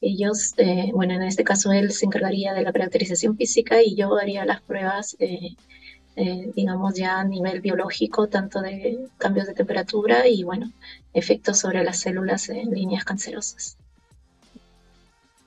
[0.00, 4.16] ellos, eh, bueno, en este caso él se encargaría de la caracterización física y yo
[4.16, 5.56] haría las pruebas, eh,
[6.16, 10.72] eh, digamos, ya a nivel biológico, tanto de cambios de temperatura y, bueno,
[11.12, 13.76] efectos sobre las células en líneas cancerosas.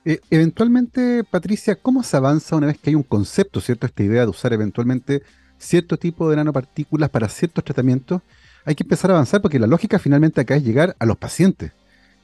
[0.04, 3.86] Eventualmente, Patricia, ¿cómo se avanza una vez que hay un concepto, ¿cierto?
[3.86, 5.22] Esta idea de usar eventualmente
[5.58, 8.22] cierto tipo de nanopartículas para ciertos tratamientos.
[8.64, 11.72] Hay que empezar a avanzar porque la lógica finalmente acá es llegar a los pacientes.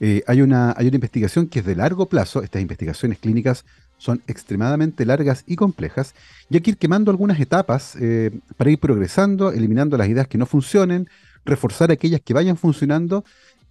[0.01, 3.65] Eh, hay, una, hay una investigación que es de largo plazo, estas investigaciones clínicas
[3.99, 6.15] son extremadamente largas y complejas,
[6.49, 10.39] y hay que ir quemando algunas etapas eh, para ir progresando, eliminando las ideas que
[10.39, 11.07] no funcionen,
[11.45, 13.25] reforzar aquellas que vayan funcionando.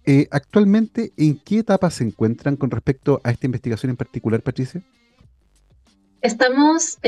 [0.06, 4.82] Eh, actualmente, ¿en qué etapa se encuentran con respecto a esta investigación en particular, Patricia?
[6.22, 6.98] Estamos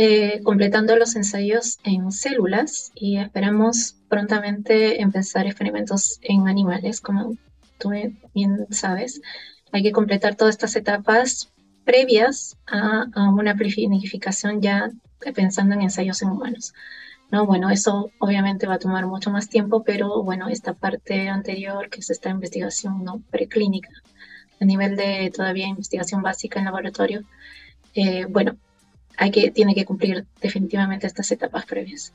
[0.42, 7.36] completando los ensayos en células y esperamos prontamente empezar experimentos en animales, como
[7.78, 7.90] tú
[8.34, 9.20] bien sabes,
[9.72, 11.50] hay que completar todas estas etapas
[11.84, 14.90] previas a, una planificación ya
[15.34, 16.74] pensando en ensayos en humanos.
[17.32, 17.46] ¿No?
[17.46, 22.00] Bueno, eso obviamente va a tomar mucho más tiempo, pero bueno, esta parte anterior, que
[22.00, 23.88] es esta investigación no preclínica,
[24.60, 27.22] a nivel de todavía investigación básica en laboratorio,
[27.94, 28.56] eh, bueno,
[29.16, 32.12] hay que, tiene que cumplir definitivamente estas etapas previas.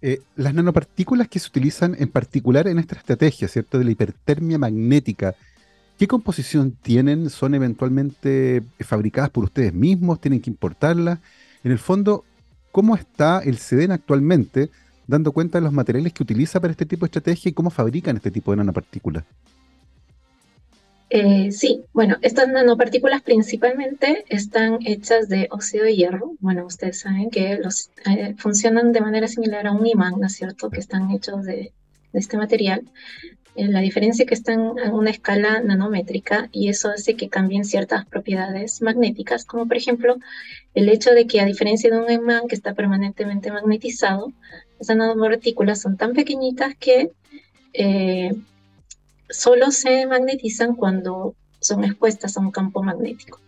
[0.00, 3.78] Eh, las nanopartículas que se utilizan en particular en esta estrategia, ¿cierto?
[3.78, 5.34] De la hipertermia magnética,
[5.98, 7.28] ¿qué composición tienen?
[7.28, 10.20] ¿Son eventualmente fabricadas por ustedes mismos?
[10.20, 11.18] ¿Tienen que importarlas?
[11.64, 12.24] En el fondo,
[12.72, 14.70] ¿cómo está el SEDEN actualmente
[15.06, 18.16] dando cuenta de los materiales que utiliza para este tipo de estrategia y cómo fabrican
[18.16, 19.24] este tipo de nanopartículas?
[21.10, 26.32] Eh, sí, bueno, estas nanopartículas principalmente están hechas de óxido de hierro.
[26.40, 30.34] Bueno, ustedes saben que los eh, funcionan de manera similar a un imán, ¿no es
[30.34, 30.68] cierto?
[30.68, 31.72] Que están hechos de,
[32.12, 32.82] este material.
[33.58, 37.64] Eh, la diferencia es que están a una escala nanométrica y eso hace que cambien
[37.64, 40.16] ciertas propiedades magnéticas, como por ejemplo
[40.74, 44.32] el hecho de que a diferencia de un imán que está permanentemente magnetizado,
[44.78, 47.10] esas nanopartículas son tan pequeñitas que
[49.28, 53.40] solo se magnetizan cuando son expuestas a un campo magnético.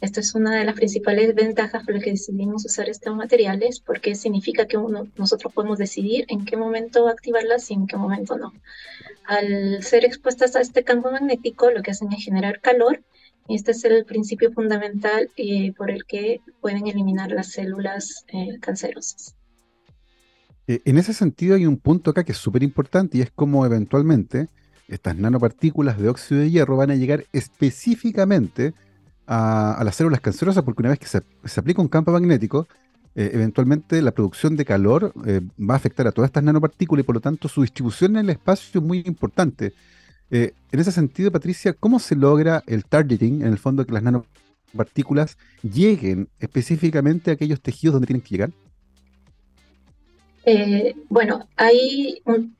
[0.00, 4.14] Esta es una de las principales ventajas por las que decidimos usar estos materiales, porque
[4.14, 4.78] significa que
[5.16, 8.52] nosotros podemos decidir en qué momento activarlas y en qué momento no.
[9.24, 13.02] Al ser expuestas a este campo magnético, lo que hacen es generar calor,
[13.48, 18.58] y este es el principio fundamental eh, por el que pueden eliminar las células eh,
[18.60, 19.34] cancerosas.
[20.68, 23.64] Eh, en ese sentido hay un punto acá que es súper importante y es como
[23.64, 24.48] eventualmente
[24.86, 28.74] estas nanopartículas de óxido de hierro van a llegar específicamente
[29.28, 31.20] a, las células cancerosas porque una vez que se,
[31.60, 32.66] aplica un campo magnético,
[33.14, 37.06] eh, eventualmente la producción de calor eh, va a afectar a todas estas nanopartículas y
[37.06, 39.74] por lo tanto su distribución en el espacio es muy importante.
[40.30, 44.02] Eh, en ese sentido, Patricia, ¿cómo se logra el targeting, en el fondo, que las
[44.02, 48.50] nanopartículas lleguen específicamente a aquellos tejidos donde tienen que llegar?
[51.10, 52.56] bueno, hay un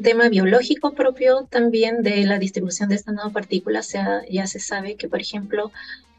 [0.00, 3.92] tema biológico propio también de la distribución de estas nanopartículas.
[4.30, 5.70] ya se sabe que, por ejemplo,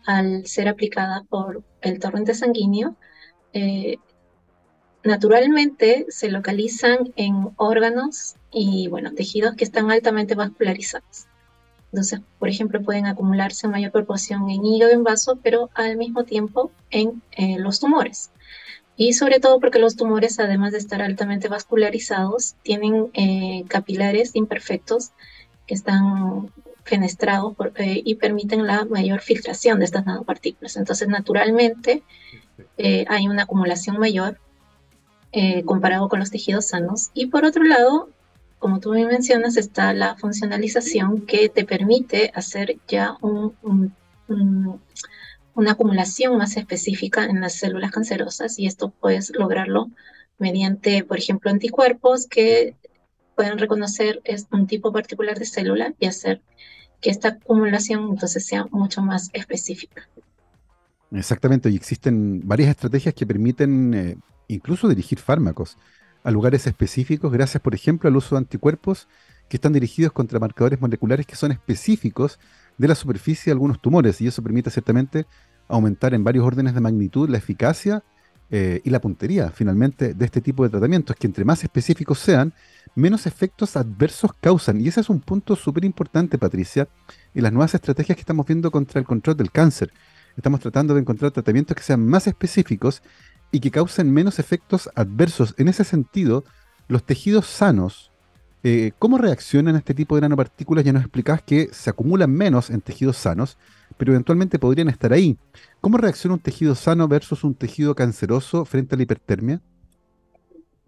[0.06, 2.96] al ser aplicada por el torrente sanguíneo,
[3.54, 3.98] eh,
[5.04, 11.28] naturalmente se localizan en órganos y bueno, tejidos que están altamente vascularizados.
[11.92, 16.24] Entonces, por ejemplo, pueden acumularse en mayor proporción en hígado en vaso, pero al mismo
[16.24, 18.32] tiempo en eh, los tumores.
[18.96, 25.12] Y sobre todo porque los tumores, además de estar altamente vascularizados, tienen eh, capilares imperfectos
[25.66, 26.52] que están
[26.84, 30.76] fenestrados eh, y permiten la mayor filtración de estas nanopartículas.
[30.76, 32.04] Entonces, naturalmente,
[32.78, 34.40] eh, hay una acumulación mayor
[35.66, 37.10] comparado con los tejidos sanos.
[37.16, 38.08] Y por otro lado,
[38.60, 43.56] como tú me mencionas, está la funcionalización que te permite hacer ya un
[45.56, 49.92] una acumulación más específica en las células cancerosas y esto puedes lograrlo
[50.40, 52.76] mediante, por ejemplo, anticuerpos que
[53.36, 56.42] pueden reconocer un tipo particular de célula y hacer
[57.02, 60.08] que esta acumulación entonces sea mucho más específica.
[61.12, 65.78] Exactamente, y existen varias estrategias que permiten eh, incluso dirigir fármacos
[66.24, 69.08] a lugares específicos gracias, por ejemplo, al uso de anticuerpos
[69.50, 72.40] que están dirigidos contra marcadores moleculares que son específicos
[72.78, 75.26] de la superficie algunos tumores y eso permite ciertamente
[75.68, 78.04] aumentar en varios órdenes de magnitud la eficacia
[78.56, 82.54] eh, y la puntería finalmente de este tipo de tratamientos, que entre más específicos sean,
[82.94, 84.80] menos efectos adversos causan.
[84.80, 86.88] Y ese es un punto súper importante, Patricia,
[87.34, 89.92] en las nuevas estrategias que estamos viendo contra el control del cáncer.
[90.38, 93.02] Estamos tratando de encontrar tratamientos que sean más específicos
[93.52, 95.56] y que causen menos efectos adversos.
[95.58, 96.44] En ese sentido,
[96.88, 98.12] los tejidos sanos,
[98.64, 100.86] eh, ¿Cómo reaccionan a este tipo de nanopartículas?
[100.86, 103.58] Ya nos explicás que se acumulan menos en tejidos sanos,
[103.98, 105.38] pero eventualmente podrían estar ahí.
[105.82, 109.62] ¿Cómo reacciona un tejido sano versus un tejido canceroso frente a la hipertermia?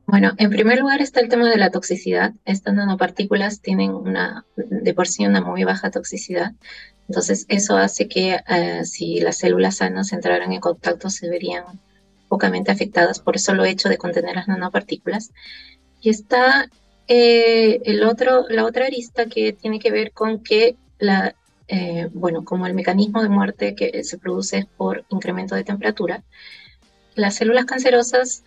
[0.07, 2.33] Bueno, en primer lugar está el tema de la toxicidad.
[2.45, 6.53] Estas nanopartículas tienen una, de por sí una muy baja toxicidad.
[7.09, 11.63] Entonces, eso hace que eh, si las células sanas entraran en contacto se verían
[12.29, 15.31] pocamente afectadas por el solo hecho de contener las nanopartículas.
[16.01, 16.69] Y está
[17.07, 21.35] eh, el otro, la otra arista que tiene que ver con que la,
[21.67, 26.23] eh, bueno, como el mecanismo de muerte que se produce por incremento de temperatura,
[27.15, 28.43] las células cancerosas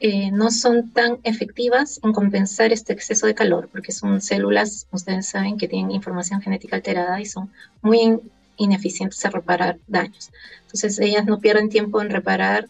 [0.00, 5.26] eh, no son tan efectivas en compensar este exceso de calor, porque son células, ustedes
[5.26, 8.20] saben, que tienen información genética alterada y son muy
[8.56, 10.30] ineficientes a reparar daños.
[10.62, 12.68] Entonces ellas no pierden tiempo en reparar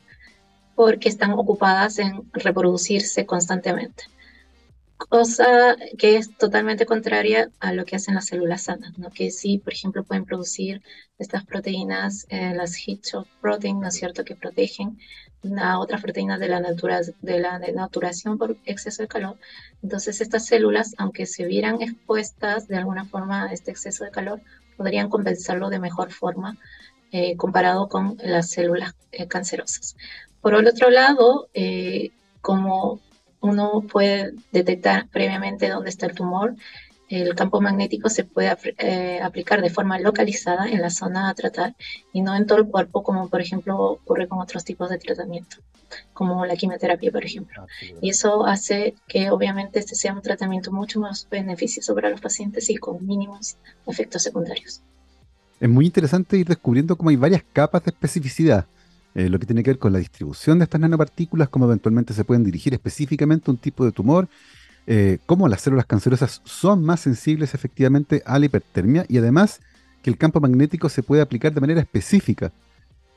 [0.77, 4.05] porque están ocupadas en reproducirse constantemente
[5.07, 9.11] cosa que es totalmente contraria a lo que hacen las células sanas, ¿no?
[9.11, 10.83] que sí, por ejemplo, pueden producir
[11.19, 14.99] estas proteínas, eh, las heat shock protein, ¿no es cierto?, que protegen
[15.59, 19.39] a otras proteínas de la, natura, de la denaturación por exceso de calor.
[19.83, 24.41] Entonces, estas células, aunque se vieran expuestas de alguna forma a este exceso de calor,
[24.77, 26.57] podrían compensarlo de mejor forma
[27.13, 29.97] eh, comparado con las células eh, cancerosas.
[30.41, 31.49] Por el otro lado,
[32.41, 33.01] como
[33.45, 36.55] uno puede detectar previamente dónde está el tumor,
[37.11, 41.75] el campo magnético se puede eh, aplicar de forma localizada en la zona a tratar
[42.15, 45.59] y no en todo el cuerpo, como por ejemplo ocurre con otros tipos de tratamiento,
[46.15, 47.67] como la quimioterapia, por ejemplo.
[48.01, 52.71] Y eso hace que obviamente este sea un tratamiento mucho más beneficioso para los pacientes
[52.71, 54.81] y con mínimos efectos secundarios.
[55.61, 58.67] Es muy interesante ir descubriendo cómo hay varias capas de especificidad.
[59.15, 62.25] Eh, lo que tiene que ver con la distribución de estas nanopartículas, cómo eventualmente se
[62.25, 64.29] pueden dirigir específicamente a un tipo de tumor
[64.87, 69.61] eh, cómo las células cancerosas son más sensibles efectivamente a la hipertermia y además
[70.03, 72.53] que el campo magnético se puede aplicar de manera específica.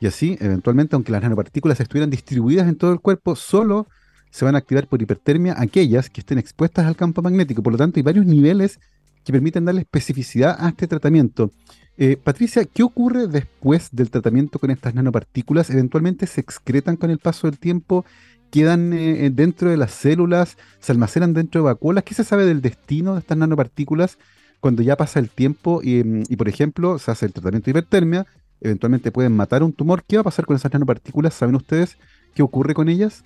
[0.00, 3.86] Y así, eventualmente, aunque las nanopartículas estuvieran distribuidas en todo el cuerpo, solo
[4.30, 7.62] se van a activar por hipertermia aquellas que estén expuestas al campo magnético.
[7.62, 8.78] Por lo tanto, hay varios niveles
[9.24, 11.52] que permiten darle especificidad a este tratamiento.
[12.00, 15.68] Eh, Patricia, ¿qué ocurre después del tratamiento con estas nanopartículas?
[15.68, 18.04] ¿Eventualmente se excretan con el paso del tiempo
[18.50, 22.04] quedan eh, eh, dentro de las células, se almacenan dentro de vacuolas.
[22.04, 24.18] ¿Qué se sabe del destino de estas nanopartículas
[24.60, 28.26] cuando ya pasa el tiempo y, mm, por ejemplo, se hace el tratamiento de hipertermia?
[28.60, 30.02] Eventualmente pueden matar un tumor.
[30.06, 31.34] ¿Qué va a pasar con esas nanopartículas?
[31.34, 31.96] ¿Saben ustedes
[32.34, 33.22] qué ocurre con ellas?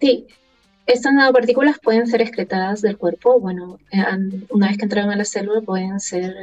[0.00, 0.26] Sí,
[0.86, 3.40] estas nanopartículas pueden ser excretadas del cuerpo.
[3.40, 3.78] Bueno,
[4.50, 6.34] una vez que entran a la célula pueden ser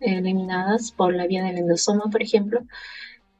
[0.00, 2.62] eliminadas por la vía del endosoma, por ejemplo.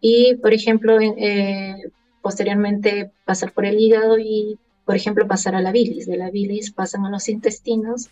[0.01, 1.77] Y, por ejemplo, eh,
[2.23, 6.07] posteriormente pasar por el hígado y, por ejemplo, pasar a la bilis.
[6.07, 8.11] De la bilis pasan a los intestinos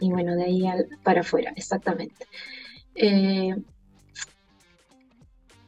[0.00, 0.64] y bueno, de ahí
[1.02, 2.26] para afuera, exactamente.
[2.94, 3.56] Eh,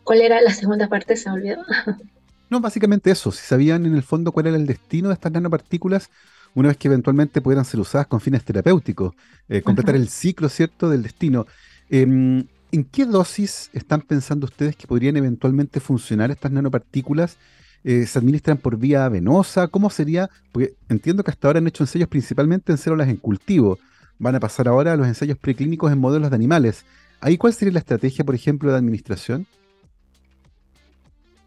[0.05, 1.17] ¿Cuál era la segunda parte?
[1.17, 1.63] Se me olvidó.
[2.51, 3.33] No, básicamente eso.
[3.33, 6.11] Si sabían en el fondo cuál era el destino de estas nanopartículas,
[6.55, 9.15] una vez que eventualmente pudieran ser usadas con fines terapéuticos,
[9.49, 11.47] eh, completar el ciclo, ¿cierto?, del destino.
[11.91, 17.39] Em, ¿En qué dosis están pensando ustedes que podrían eventualmente funcionar estas nanopartículas
[17.85, 19.69] eh, se administran por vía venosa?
[19.69, 20.29] ¿Cómo sería?
[20.51, 23.79] Porque entiendo que hasta ahora han hecho ensayos principalmente en células en cultivo.
[24.19, 26.85] Van a pasar ahora a los ensayos preclínicos en modelos de animales.
[27.21, 29.47] ¿Ahí cuál sería la estrategia, por ejemplo, de administración?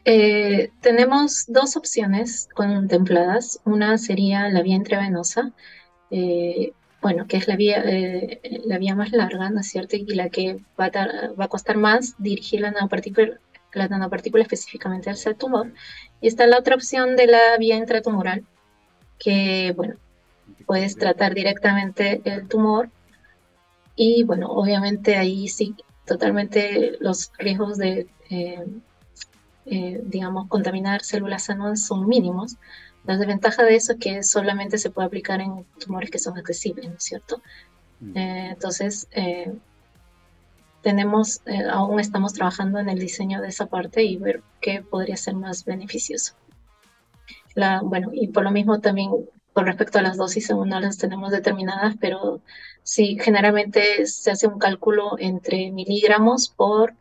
[0.05, 3.59] Eh, tenemos dos opciones contempladas.
[3.65, 5.51] Una sería la vía intravenosa,
[6.09, 6.71] eh,
[7.07, 7.81] bueno, que es la vía,
[8.65, 9.95] la vía más larga, ¿no es cierto?
[9.95, 13.39] Y la que va a, va a costar más dirigir la nanopartícula,
[13.71, 15.71] la nanopartícula específicamente hacia el tumor.
[16.19, 18.43] Y está la otra opción de la vía intratumoral,
[19.17, 19.95] que, bueno,
[20.65, 22.89] puedes tratar directamente el tumor
[23.95, 28.65] y, bueno, obviamente ahí sí, totalmente los riesgos de, eh,
[29.65, 32.57] eh, digamos, contaminar células sanas son mínimos.
[33.07, 36.87] La desventaja de eso es que solamente se puede aplicar en tumores que son accesibles,
[36.87, 37.41] ¿no es cierto?
[37.99, 38.17] Mm.
[38.17, 39.07] Eh, entonces,
[40.87, 45.17] tenemos, eh, aún estamos trabajando en el diseño de esa parte y ver qué podría
[45.17, 46.33] ser más beneficioso.
[47.55, 49.11] La, bueno, y por lo mismo también
[49.51, 52.41] con respecto a las dosis aún no las tenemos determinadas, pero
[52.83, 56.93] sí, generalmente se hace un cálculo entre miligramos por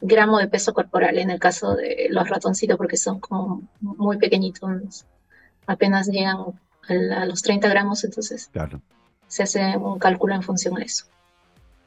[0.00, 5.06] gramo de peso corporal, en el caso de los ratoncitos, porque son como muy pequeñitos,
[5.72, 6.38] apenas llegan
[6.88, 8.80] a, los 30 gramos, entonces claro.
[9.28, 11.06] se hace un cálculo en función a eso.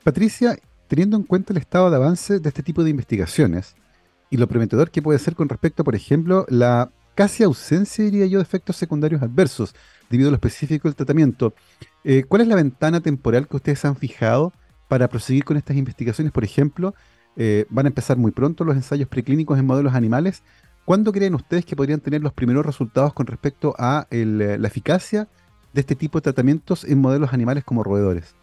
[0.04, 3.76] Patricia, teniendo en cuenta el estado de avance de este tipo de investigaciones
[4.30, 8.40] y lo prometedor que puede ser con respecto, por ejemplo, la casi ausencia, diría yo,
[8.40, 9.74] de efectos secundarios adversos
[10.10, 11.54] debido a lo específico del tratamiento,
[12.04, 14.54] eh, ¿cuál es la ventana temporal que ustedes han fijado
[14.88, 16.32] para proseguir con estas investigaciones?
[16.32, 16.94] Por ejemplo,
[17.38, 20.44] eh, van a empezar muy pronto los ensayos preclínicos en modelos animales.
[20.86, 25.28] ¿Cuándo creen ustedes que podrían tener los primeros resultados con respecto a eh, la eficacia
[25.74, 28.36] de este tipo de tratamientos en modelos animales como roedores?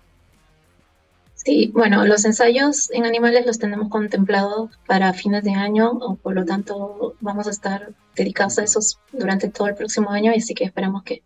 [1.34, 6.44] Sí, bueno, los ensayos en animales los tenemos contemplados para fines de año, por lo
[6.44, 11.02] tanto vamos a estar dedicados a esos durante todo el próximo año así que esperamos
[11.02, 11.22] que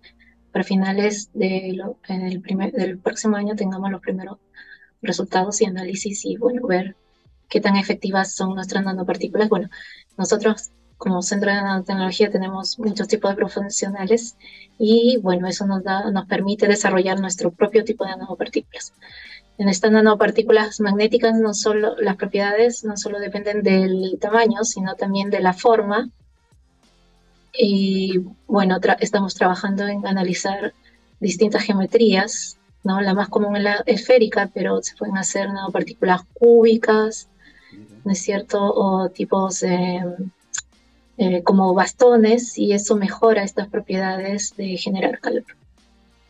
[0.52, 1.78] para finales de
[2.42, 4.38] primer, del próximo año tengamos los primeros
[5.02, 6.96] resultados y análisis y bueno, ver
[7.48, 9.50] qué tan efectivas son nuestras nanopartículas.
[9.50, 9.68] Bueno,
[10.16, 14.36] nosotros como centro de nanotecnología tenemos muchos tipos de profesionales
[14.78, 18.92] y bueno, eso nos, da, nos permite desarrollar nuestro propio tipo de nanopartículas.
[19.58, 25.30] En estas nanopartículas magnéticas no solo las propiedades no solo dependen del tamaño, sino también
[25.30, 26.10] de la forma.
[27.58, 30.74] Y bueno, estamos trabajando en analizar
[31.20, 33.00] distintas geometrías, ¿no?
[33.00, 37.28] La más común es la esférica, pero se pueden hacer nanopartículas cúbicas,
[38.04, 38.62] ¿no es cierto?
[38.62, 40.04] O tipos eh,
[41.44, 45.44] como bastones, y eso mejora estas propiedades de generar calor.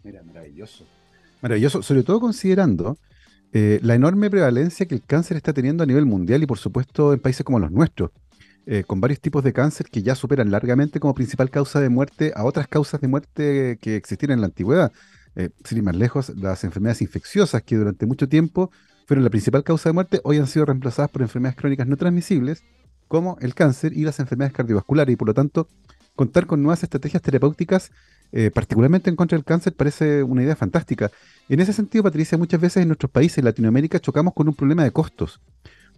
[0.05, 0.85] Mira, maravilloso.
[1.43, 2.97] Maravilloso, sobre todo considerando
[3.53, 7.13] eh, la enorme prevalencia que el cáncer está teniendo a nivel mundial y por supuesto
[7.13, 8.11] en países como los nuestros,
[8.67, 12.33] eh, con varios tipos de cáncer que ya superan largamente como principal causa de muerte
[12.35, 14.93] a otras causas de muerte que existían en la antigüedad.
[15.37, 18.71] Eh, sin ir más lejos, las enfermedades infecciosas que durante mucho tiempo
[19.07, 22.63] fueron la principal causa de muerte, hoy han sido reemplazadas por enfermedades crónicas no transmisibles
[23.09, 25.69] como el cáncer y las enfermedades cardiovasculares y por lo tanto
[26.17, 27.93] contar con nuevas estrategias terapéuticas,
[28.33, 31.11] eh, particularmente en contra del cáncer, parece una idea fantástica.
[31.49, 34.83] En ese sentido, Patricia, muchas veces en nuestros países, en Latinoamérica, chocamos con un problema
[34.83, 35.41] de costos,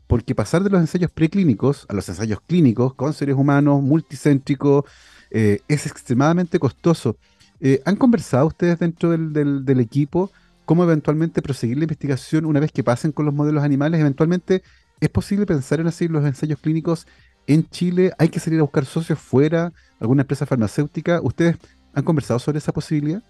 [0.06, 4.84] porque pasar de los ensayos preclínicos a los ensayos clínicos con seres humanos, multicéntricos,
[5.30, 7.16] eh, es extremadamente costoso.
[7.60, 10.30] Eh, ¿Han conversado ustedes dentro del, del equipo
[10.64, 14.00] cómo eventualmente proseguir la investigación una vez que pasen con los modelos animales?
[14.00, 14.62] Eventualmente,
[15.00, 17.06] ¿es posible pensar en hacer los ensayos clínicos
[17.46, 18.12] en Chile?
[18.18, 19.72] ¿Hay que salir a buscar socios fuera?
[20.00, 21.20] ¿Alguna empresa farmacéutica?
[21.22, 21.56] ¿Ustedes
[21.94, 23.22] han conversado sobre esa posibilidad?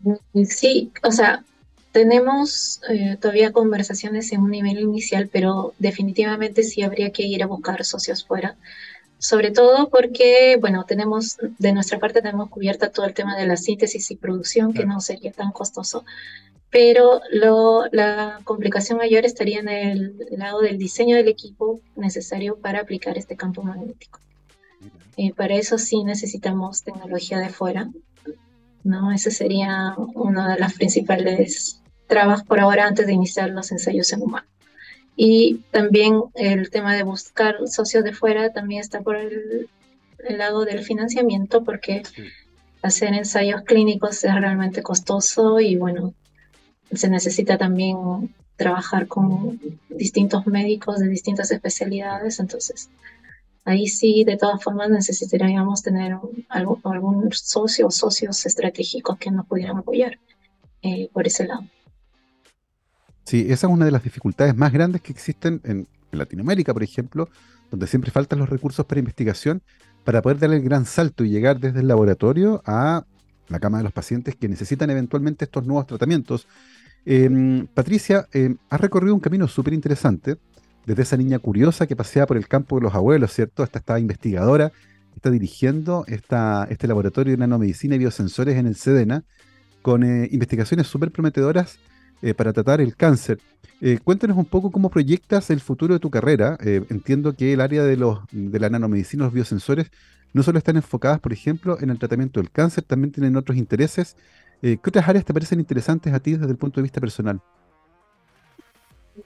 [0.00, 1.44] Mm, sí, o sea,
[1.92, 7.46] tenemos eh, todavía conversaciones en un nivel inicial, pero definitivamente sí habría que ir a
[7.46, 8.56] buscar socios fuera.
[9.20, 13.56] Sobre todo porque, bueno, tenemos, de nuestra parte tenemos cubierta todo el tema de la
[13.56, 16.04] síntesis y producción, que no sería tan costoso
[16.70, 22.80] pero lo, la complicación mayor estaría en el lado del diseño del equipo necesario para
[22.80, 24.20] aplicar este campo magnético.
[25.16, 27.90] Y para eso sí necesitamos tecnología de fuera,
[28.84, 29.12] ¿no?
[29.12, 34.22] Ese sería una de las principales trabas por ahora antes de iniciar los ensayos en
[34.22, 34.49] humanos.
[35.16, 39.68] Y también el tema de buscar socios de fuera también está por el,
[40.18, 42.02] el lado del financiamiento, porque
[42.82, 46.14] hacer ensayos clínicos es realmente costoso y bueno,
[46.92, 52.90] se necesita también trabajar con distintos médicos de distintas especialidades, entonces
[53.64, 56.16] ahí sí, de todas formas, necesitaríamos tener
[56.48, 60.18] algo, algún socio o socios estratégicos que nos pudieran apoyar
[60.82, 61.64] eh, por ese lado.
[63.24, 67.28] Sí, esa es una de las dificultades más grandes que existen en, Latinoamérica, por ejemplo,
[67.70, 69.62] donde siempre faltan los recursos para investigación
[70.02, 73.04] para poder dar el gran salto y llegar desde el laboratorio a
[73.46, 76.48] la cama de los pacientes que necesitan eventualmente estos nuevos tratamientos
[77.06, 80.36] Em, Patricia, eh, has recorrido un camino súper interesante,
[80.86, 83.62] desde esa niña curiosa que pasea por el campo de los abuelos, ¿cierto?
[83.62, 84.72] Hasta esta investigadora,
[85.14, 89.24] está dirigiendo este laboratorio de nanomedicina y biosensores en el SEDENA,
[89.82, 91.78] con eh, investigaciones súper prometedoras
[92.22, 93.38] eh, para tratar el cáncer.
[94.04, 96.58] cuéntanos un poco cómo proyectas el futuro de tu carrera.
[96.60, 99.90] entiendo que el área de, los, de la nanomedicina los biosensores
[100.32, 104.16] no solo están enfocadas, por ejemplo, en el tratamiento del cáncer, también tienen otros intereses
[104.62, 107.40] eh, ¿Qué otras áreas te parecen interesantes a ti desde el punto de vista personal?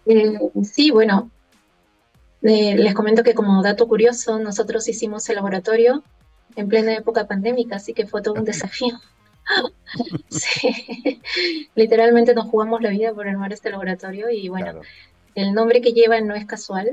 [0.07, 1.31] Eh, sí, bueno,
[2.43, 6.05] eh, les comento que como dato curioso, nosotros hicimos el laboratorio
[6.57, 8.95] en plena época pandémica, así que fue todo un desafío.
[10.31, 11.21] sí.
[11.75, 14.81] Literalmente nos jugamos la vida por armar este laboratorio y bueno,
[15.35, 16.89] el nombre que lleva no es casual.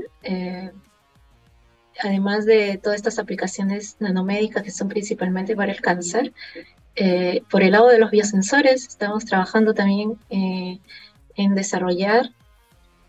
[2.03, 6.33] además de todas estas aplicaciones nanomédicas que son principalmente para el cáncer,
[6.95, 10.79] eh, por el lado de los biosensores, estamos trabajando también eh,
[11.35, 12.29] en desarrollar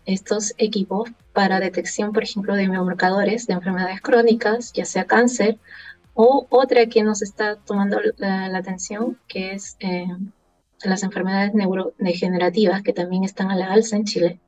[0.05, 5.57] estos equipos para detección, por ejemplo, de biomarcadores de enfermedades crónicas, ya sea cáncer,
[6.13, 10.07] o otra que nos está tomando la, atención, que es eh,
[10.83, 14.39] las enfermedades neurodegenerativas, que también están a la alza en Chile.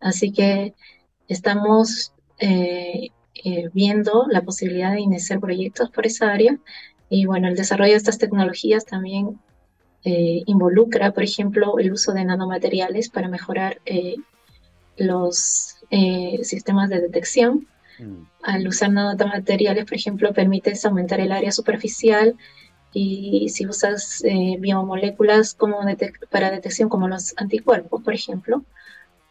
[0.00, 0.74] Así que
[1.28, 2.12] estamos
[3.72, 6.58] viendo la posibilidad de iniciar proyectos por esa área
[7.08, 9.40] y bueno, el desarrollo de estas tecnologías también
[10.04, 14.16] eh, involucra, por ejemplo, el uso de nanomateriales para mejorar eh,
[14.96, 17.66] los eh, sistemas de detección.
[18.42, 22.36] Al usar nanomateriales, por ejemplo, permites aumentar el área superficial
[22.92, 24.22] y si usas
[24.58, 25.78] biomoléculas como
[26.30, 28.64] para detección como los anticuerpos, por ejemplo,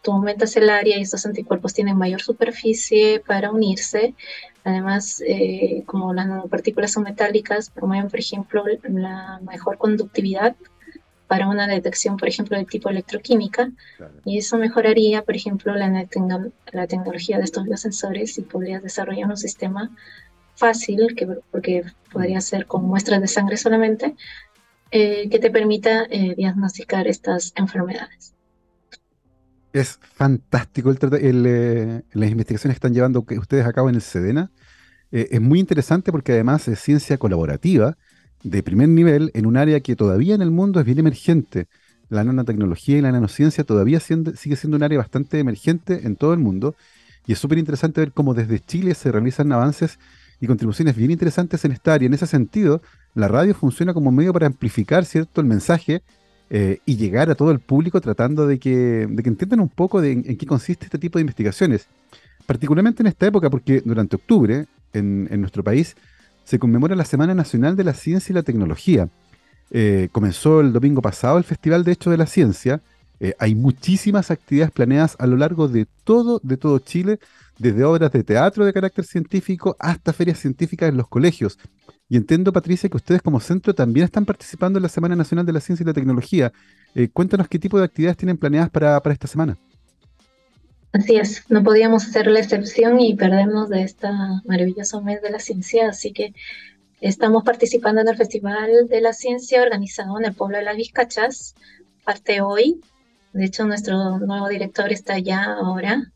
[0.07, 4.15] tú aumentas el área y estos anticuerpos tienen mayor superficie para unirse.
[4.63, 10.55] Además, eh, como las nanopartículas son metálicas, promueven, por ejemplo, la mejor conductividad
[11.27, 13.71] para una detección, por ejemplo, de tipo electroquímica.
[14.25, 16.07] Y eso mejoraría, por ejemplo, la,
[16.71, 19.91] la tecnología de estos biosensores y podrías desarrollar un sistema
[20.55, 24.15] fácil, que, porque podría ser con muestras de sangre solamente,
[24.91, 28.33] eh, que te permita eh, diagnosticar estas enfermedades.
[29.73, 34.01] Es fantástico el, eh, las investigaciones que están llevando que ustedes a cabo en el
[34.01, 34.49] SEDENA.
[35.11, 37.97] Eh, es muy interesante porque además es ciencia colaborativa
[38.49, 41.67] de primer nivel en un área que todavía en el mundo es bien emergente.
[42.09, 46.39] La nanotecnología y la nanociencia todavía sigue siendo un área bastante emergente en todo el
[46.39, 46.75] mundo
[47.25, 49.99] y es súper interesante ver cómo desde Chile se realizan avances
[50.39, 52.05] y contribuciones bien interesantes en esta área.
[52.05, 52.81] En ese sentido,
[53.15, 55.41] la radio funciona como medio para amplificar ¿cierto?
[55.41, 56.01] el mensaje
[56.49, 59.99] eh, y llegar a todo el público tratando de que, de que entiendan un poco
[59.99, 61.87] de en, qué consiste este tipo de investigaciones.
[62.45, 65.97] Particularmente en esta época, porque durante octubre en, en nuestro país
[66.47, 69.09] se conmemora la Semana Nacional de la Ciencia y la Tecnología.
[69.69, 72.81] Eh, comenzó el domingo pasado el Festival de Hecho de la Ciencia.
[73.19, 77.19] Eh, hay muchísimas actividades planeadas a lo largo de todo, de todo Chile,
[77.57, 81.59] desde obras de teatro de carácter científico hasta ferias científicas en los colegios.
[82.07, 85.51] Y entiendo, Patricia, que ustedes como centro también están participando en la Semana Nacional de
[85.51, 86.53] la Ciencia y la Tecnología.
[86.95, 89.57] Eh, cuéntanos qué tipo de actividades tienen planeadas para, para esta semana.
[90.93, 95.39] Así es, no podíamos hacer la excepción y perdernos de esta maravilloso mes de la
[95.39, 96.33] ciencia, así que
[97.01, 101.55] estamos participando en el Festival de la Ciencia organizado en el pueblo de las Vizcachas,
[102.03, 102.81] parte hoy.
[103.33, 106.11] De hecho, nuestro nuevo director está allá ahora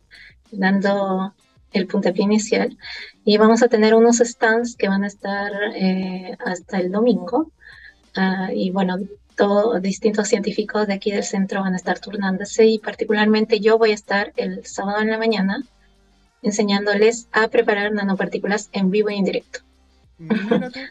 [0.51, 1.33] dando
[1.73, 2.77] el puntapié inicial
[3.23, 7.51] y vamos a tener unos stands que van a estar eh, hasta el domingo.
[8.17, 8.97] Uh, y bueno,
[9.81, 13.95] distintos científicos de aquí del centro van a estar turnándose y particularmente yo voy a
[13.95, 15.63] estar el sábado en la mañana
[16.41, 19.59] enseñándoles a preparar nanopartículas en vivo y en directo.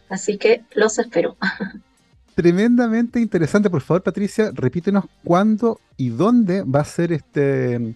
[0.09, 1.37] Así que los espero.
[2.35, 3.69] Tremendamente interesante.
[3.69, 7.95] Por favor, Patricia, repítenos cuándo y dónde va a ser este,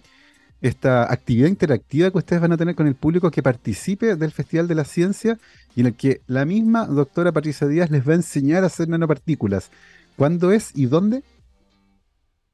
[0.61, 4.67] esta actividad interactiva que ustedes van a tener con el público que participe del Festival
[4.67, 5.37] de la Ciencia
[5.75, 8.87] y en el que la misma doctora Patricia Díaz les va a enseñar a hacer
[8.87, 9.71] nanopartículas.
[10.17, 11.23] ¿Cuándo es y dónde?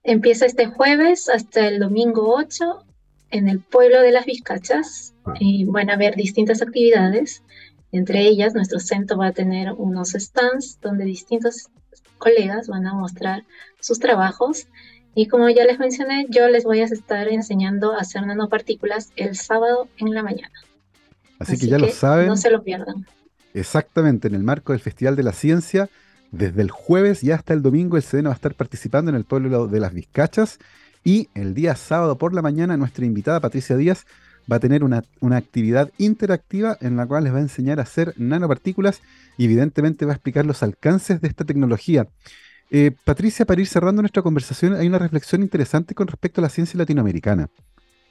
[0.04, 2.86] Empieza este jueves hasta el domingo 8
[3.30, 5.34] en el pueblo de las Vizcachas ah.
[5.40, 7.44] y van a haber distintas actividades.
[7.92, 11.70] Entre ellas, nuestro centro va a tener unos stands donde distintos
[12.18, 13.44] colegas van a mostrar
[13.80, 14.68] sus trabajos.
[15.14, 19.36] Y como ya les mencioné, yo les voy a estar enseñando a hacer nanopartículas el
[19.36, 20.54] sábado en la mañana.
[21.38, 22.28] Así, que ya lo saben.
[22.28, 23.06] No se lo pierdan.
[23.54, 25.90] Exactamente, en el marco del Festival de la Ciencia,
[26.32, 29.26] desde el jueves y hasta el domingo el CDN va a estar participando en el
[29.26, 30.60] pueblo de las Vizcachas
[31.04, 34.06] y el día sábado por la mañana nuestra invitada Patricia Díaz
[34.52, 38.14] va a tener una, actividad interactiva en la cual les va a enseñar a hacer
[38.18, 39.02] nanopartículas
[39.38, 42.08] y evidentemente va a explicar los alcances de esta tecnología.
[42.70, 46.50] Eh, Patricia, para ir cerrando nuestra conversación, hay una reflexión interesante con respecto a la
[46.50, 47.50] ciencia latinoamericana.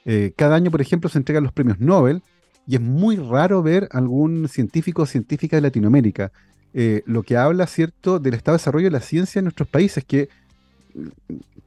[0.05, 2.21] Eh, cada año, por ejemplo, se entregan los premios Nobel
[2.67, 6.31] y es muy raro ver algún científico o científica de Latinoamérica.
[6.73, 10.05] Eh, lo que habla, ¿cierto?, del estado de desarrollo de la ciencia en nuestros países,
[10.05, 10.29] que
[10.93, 11.07] mm,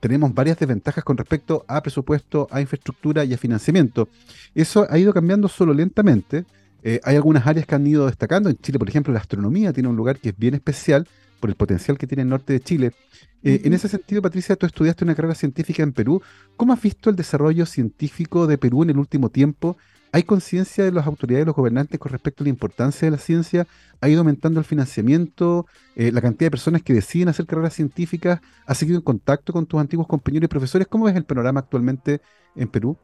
[0.00, 4.08] tenemos varias desventajas con respecto a presupuesto, a infraestructura y a financiamiento.
[4.54, 6.44] Eso ha ido cambiando solo lentamente.
[6.82, 8.50] Eh, hay algunas áreas que han ido destacando.
[8.50, 11.08] En Chile, por ejemplo, la astronomía tiene un lugar que es bien especial
[11.40, 12.92] por el potencial que tiene el norte de Chile.
[13.42, 16.22] Eh, en ese sentido, Patricia, tú estudiaste una carrera científica en Perú.
[16.56, 19.76] ¿Cómo has visto el desarrollo científico de Perú en el último tiempo?
[20.14, 23.18] ¿Hay conciencia de las autoridades y los gobernantes con respecto a la importancia de la
[23.18, 23.66] ciencia?
[24.00, 25.66] ¿Ha ido aumentando el financiamiento?
[25.96, 28.40] Eh, ¿La cantidad de personas que deciden hacer carreras científicas?
[28.64, 30.86] ¿Has seguido en contacto con tus antiguos compañeros y profesores?
[30.86, 32.20] ¿Cómo ves el panorama actualmente
[32.54, 32.96] en Perú?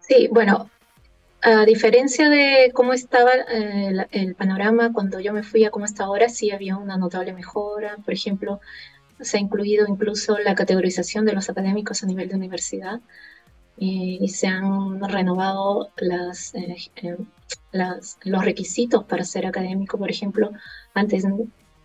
[0.00, 0.68] Sí, bueno,
[1.40, 6.04] a diferencia de cómo estaba eh, el, panorama cuando yo me fui a cómo está
[6.04, 7.96] ahora, sí había una notable mejora.
[8.04, 8.60] Por ejemplo,
[9.18, 13.00] se ha incluido incluso la categorización de los académicos a nivel de universidad
[13.76, 17.16] y se han renovado las, eh, eh,
[17.72, 19.98] las, los requisitos para ser académico.
[19.98, 20.50] Por ejemplo,
[20.94, 21.24] antes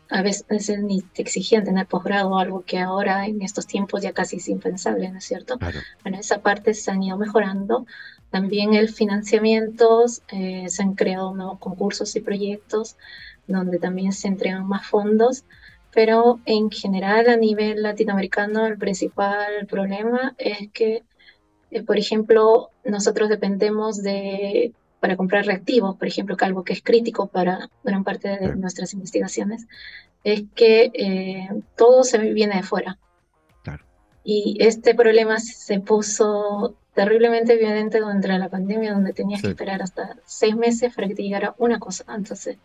[0.09, 4.37] a veces ni te exigían tener posgrado, algo que ahora en estos tiempos ya casi
[4.37, 5.57] es impensable, ¿no es cierto?
[6.03, 7.85] Bueno, esa parte se han ido mejorando.
[8.29, 12.95] También el financiamiento, eh, se han creado nuevos concursos y proyectos
[13.47, 15.43] donde también se entregan más fondos,
[15.91, 21.03] pero en general a nivel latinoamericano el principal problema es que
[21.71, 26.81] eh, por ejemplo, nosotros dependemos de, para comprar reactivos, por ejemplo, que algo que es
[26.81, 29.67] crítico para gran parte de nuestras investigaciones,
[30.23, 32.97] es que eh, todo se viene de fuera.
[34.21, 40.17] Y este problema se puso terriblemente evidente durante la pandemia, donde tenías que esperar hasta
[40.25, 42.03] seis meses para que te llegara una cosa.
[42.13, 42.57] Entonces,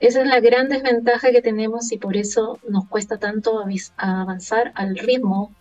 [0.00, 3.64] esa es la gran desventaja que tenemos y por eso nos cuesta tanto
[3.96, 5.54] avanzar al ritmo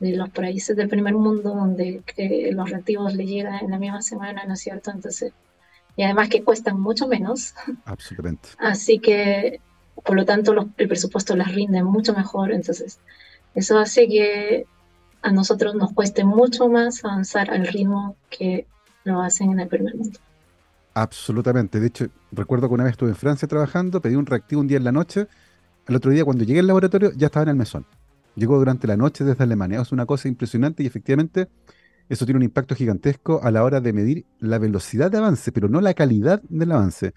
[0.00, 2.02] de los países del primer mundo donde
[2.52, 4.90] los reactivos le llegan en la misma semana, ¿no es cierto?
[4.90, 5.32] Entonces,
[5.96, 7.54] y además que cuestan mucho menos.
[7.84, 8.50] Absolutamente.
[8.58, 9.60] Así que,
[10.04, 12.52] por lo tanto, el presupuesto les rinde mucho mejor.
[12.52, 12.98] Entonces,
[13.54, 14.66] eso hace que
[15.22, 18.66] a nosotros nos cueste mucho más avanzar al ritmo que
[19.04, 20.18] lo hacen en el primer mundo.
[20.92, 21.80] Absolutamente.
[21.80, 24.76] De hecho, recuerdo que una vez estuve en Francia trabajando, pedí un reactivo un día
[24.76, 25.26] en la noche.
[25.88, 27.86] El otro día, cuando llegué al laboratorio, ya estaba en el mesón
[28.36, 29.80] llegó durante la noche desde Alemania.
[29.80, 31.48] Es una cosa impresionante y efectivamente
[32.08, 35.68] eso tiene un impacto gigantesco a la hora de medir la velocidad de avance, pero
[35.68, 37.14] no la calidad del avance.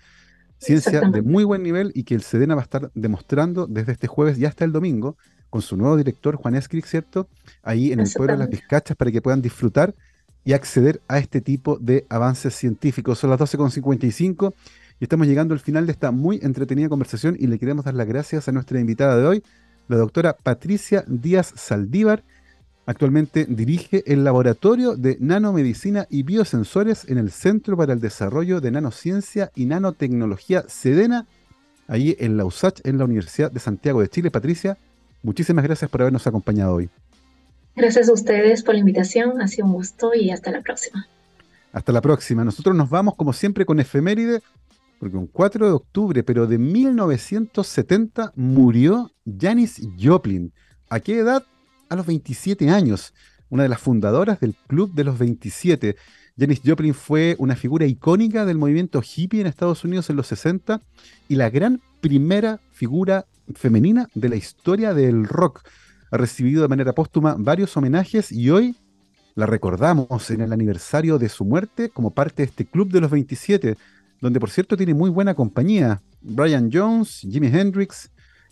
[0.58, 4.08] Ciencia de muy buen nivel y que el SEDENA va a estar demostrando desde este
[4.08, 5.16] jueves y hasta el domingo
[5.50, 7.30] con su nuevo director, Juan Escric, ¿cierto?
[7.64, 9.96] Ahí en el pueblo de las Vizcachas para que puedan disfrutar
[10.44, 13.20] y acceder a este tipo de avances científicos.
[13.20, 14.54] Son las 12.55
[15.00, 18.08] y estamos llegando al final de esta muy entretenida conversación y le queremos dar las
[18.08, 19.44] gracias a nuestra invitada de hoy,
[19.90, 22.24] la doctora Patricia Díaz Saldívar.
[22.86, 28.72] Actualmente dirige el Laboratorio de Nanomedicina y Biosensores en el Centro para el Desarrollo de
[28.72, 31.28] Nanociencia y Nanotecnología Sedena,
[31.88, 34.32] ahí en la USACH, en la Universidad de Santiago de Chile.
[34.32, 34.78] Patricia,
[35.24, 36.90] muchísimas gracias por habernos acompañado hoy.
[37.76, 41.08] Gracias a ustedes por la invitación, ha sido un gusto y hasta la próxima.
[41.72, 42.44] Hasta la próxima.
[42.44, 44.42] Nosotros nos vamos como siempre con efeméride,
[45.00, 50.54] porque un 4 de octubre, pero de 1970, murió Janis Joplin.
[50.90, 51.44] ¿A qué edad?
[51.90, 53.14] A los 27 años.
[53.50, 55.96] Una de las fundadoras del Club de los 27.
[56.38, 60.82] Janis Joplin fue una figura icónica del movimiento hippie en Estados Unidos en los 60
[61.28, 63.26] y la gran primera figura
[63.56, 65.62] femenina de la historia del rock.
[66.12, 68.76] Ha recibido de manera póstuma varios homenajes y hoy
[69.36, 73.12] la recordamos en el aniversario de su muerte como parte de este Club de los
[73.12, 73.78] 27
[74.22, 76.02] donde por cierto tiene muy buena compañía.
[76.22, 78.12] Brian Jones, Jimi Hendrix,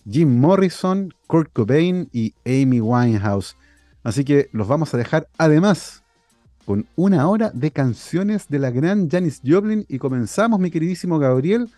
[0.09, 3.55] Jim Morrison, Kurt Cobain y Amy Winehouse.
[4.03, 6.03] Así que los vamos a dejar además
[6.65, 11.69] con una hora de canciones de la gran Janis Joplin y comenzamos, mi queridísimo Gabriel,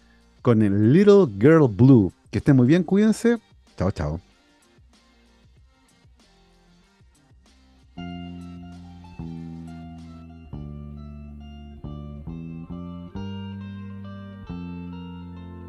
[0.42, 2.12] con el Little Girl Blue.
[2.32, 3.38] Que estén muy bien, cuídense.
[3.78, 4.29] Chao, chao.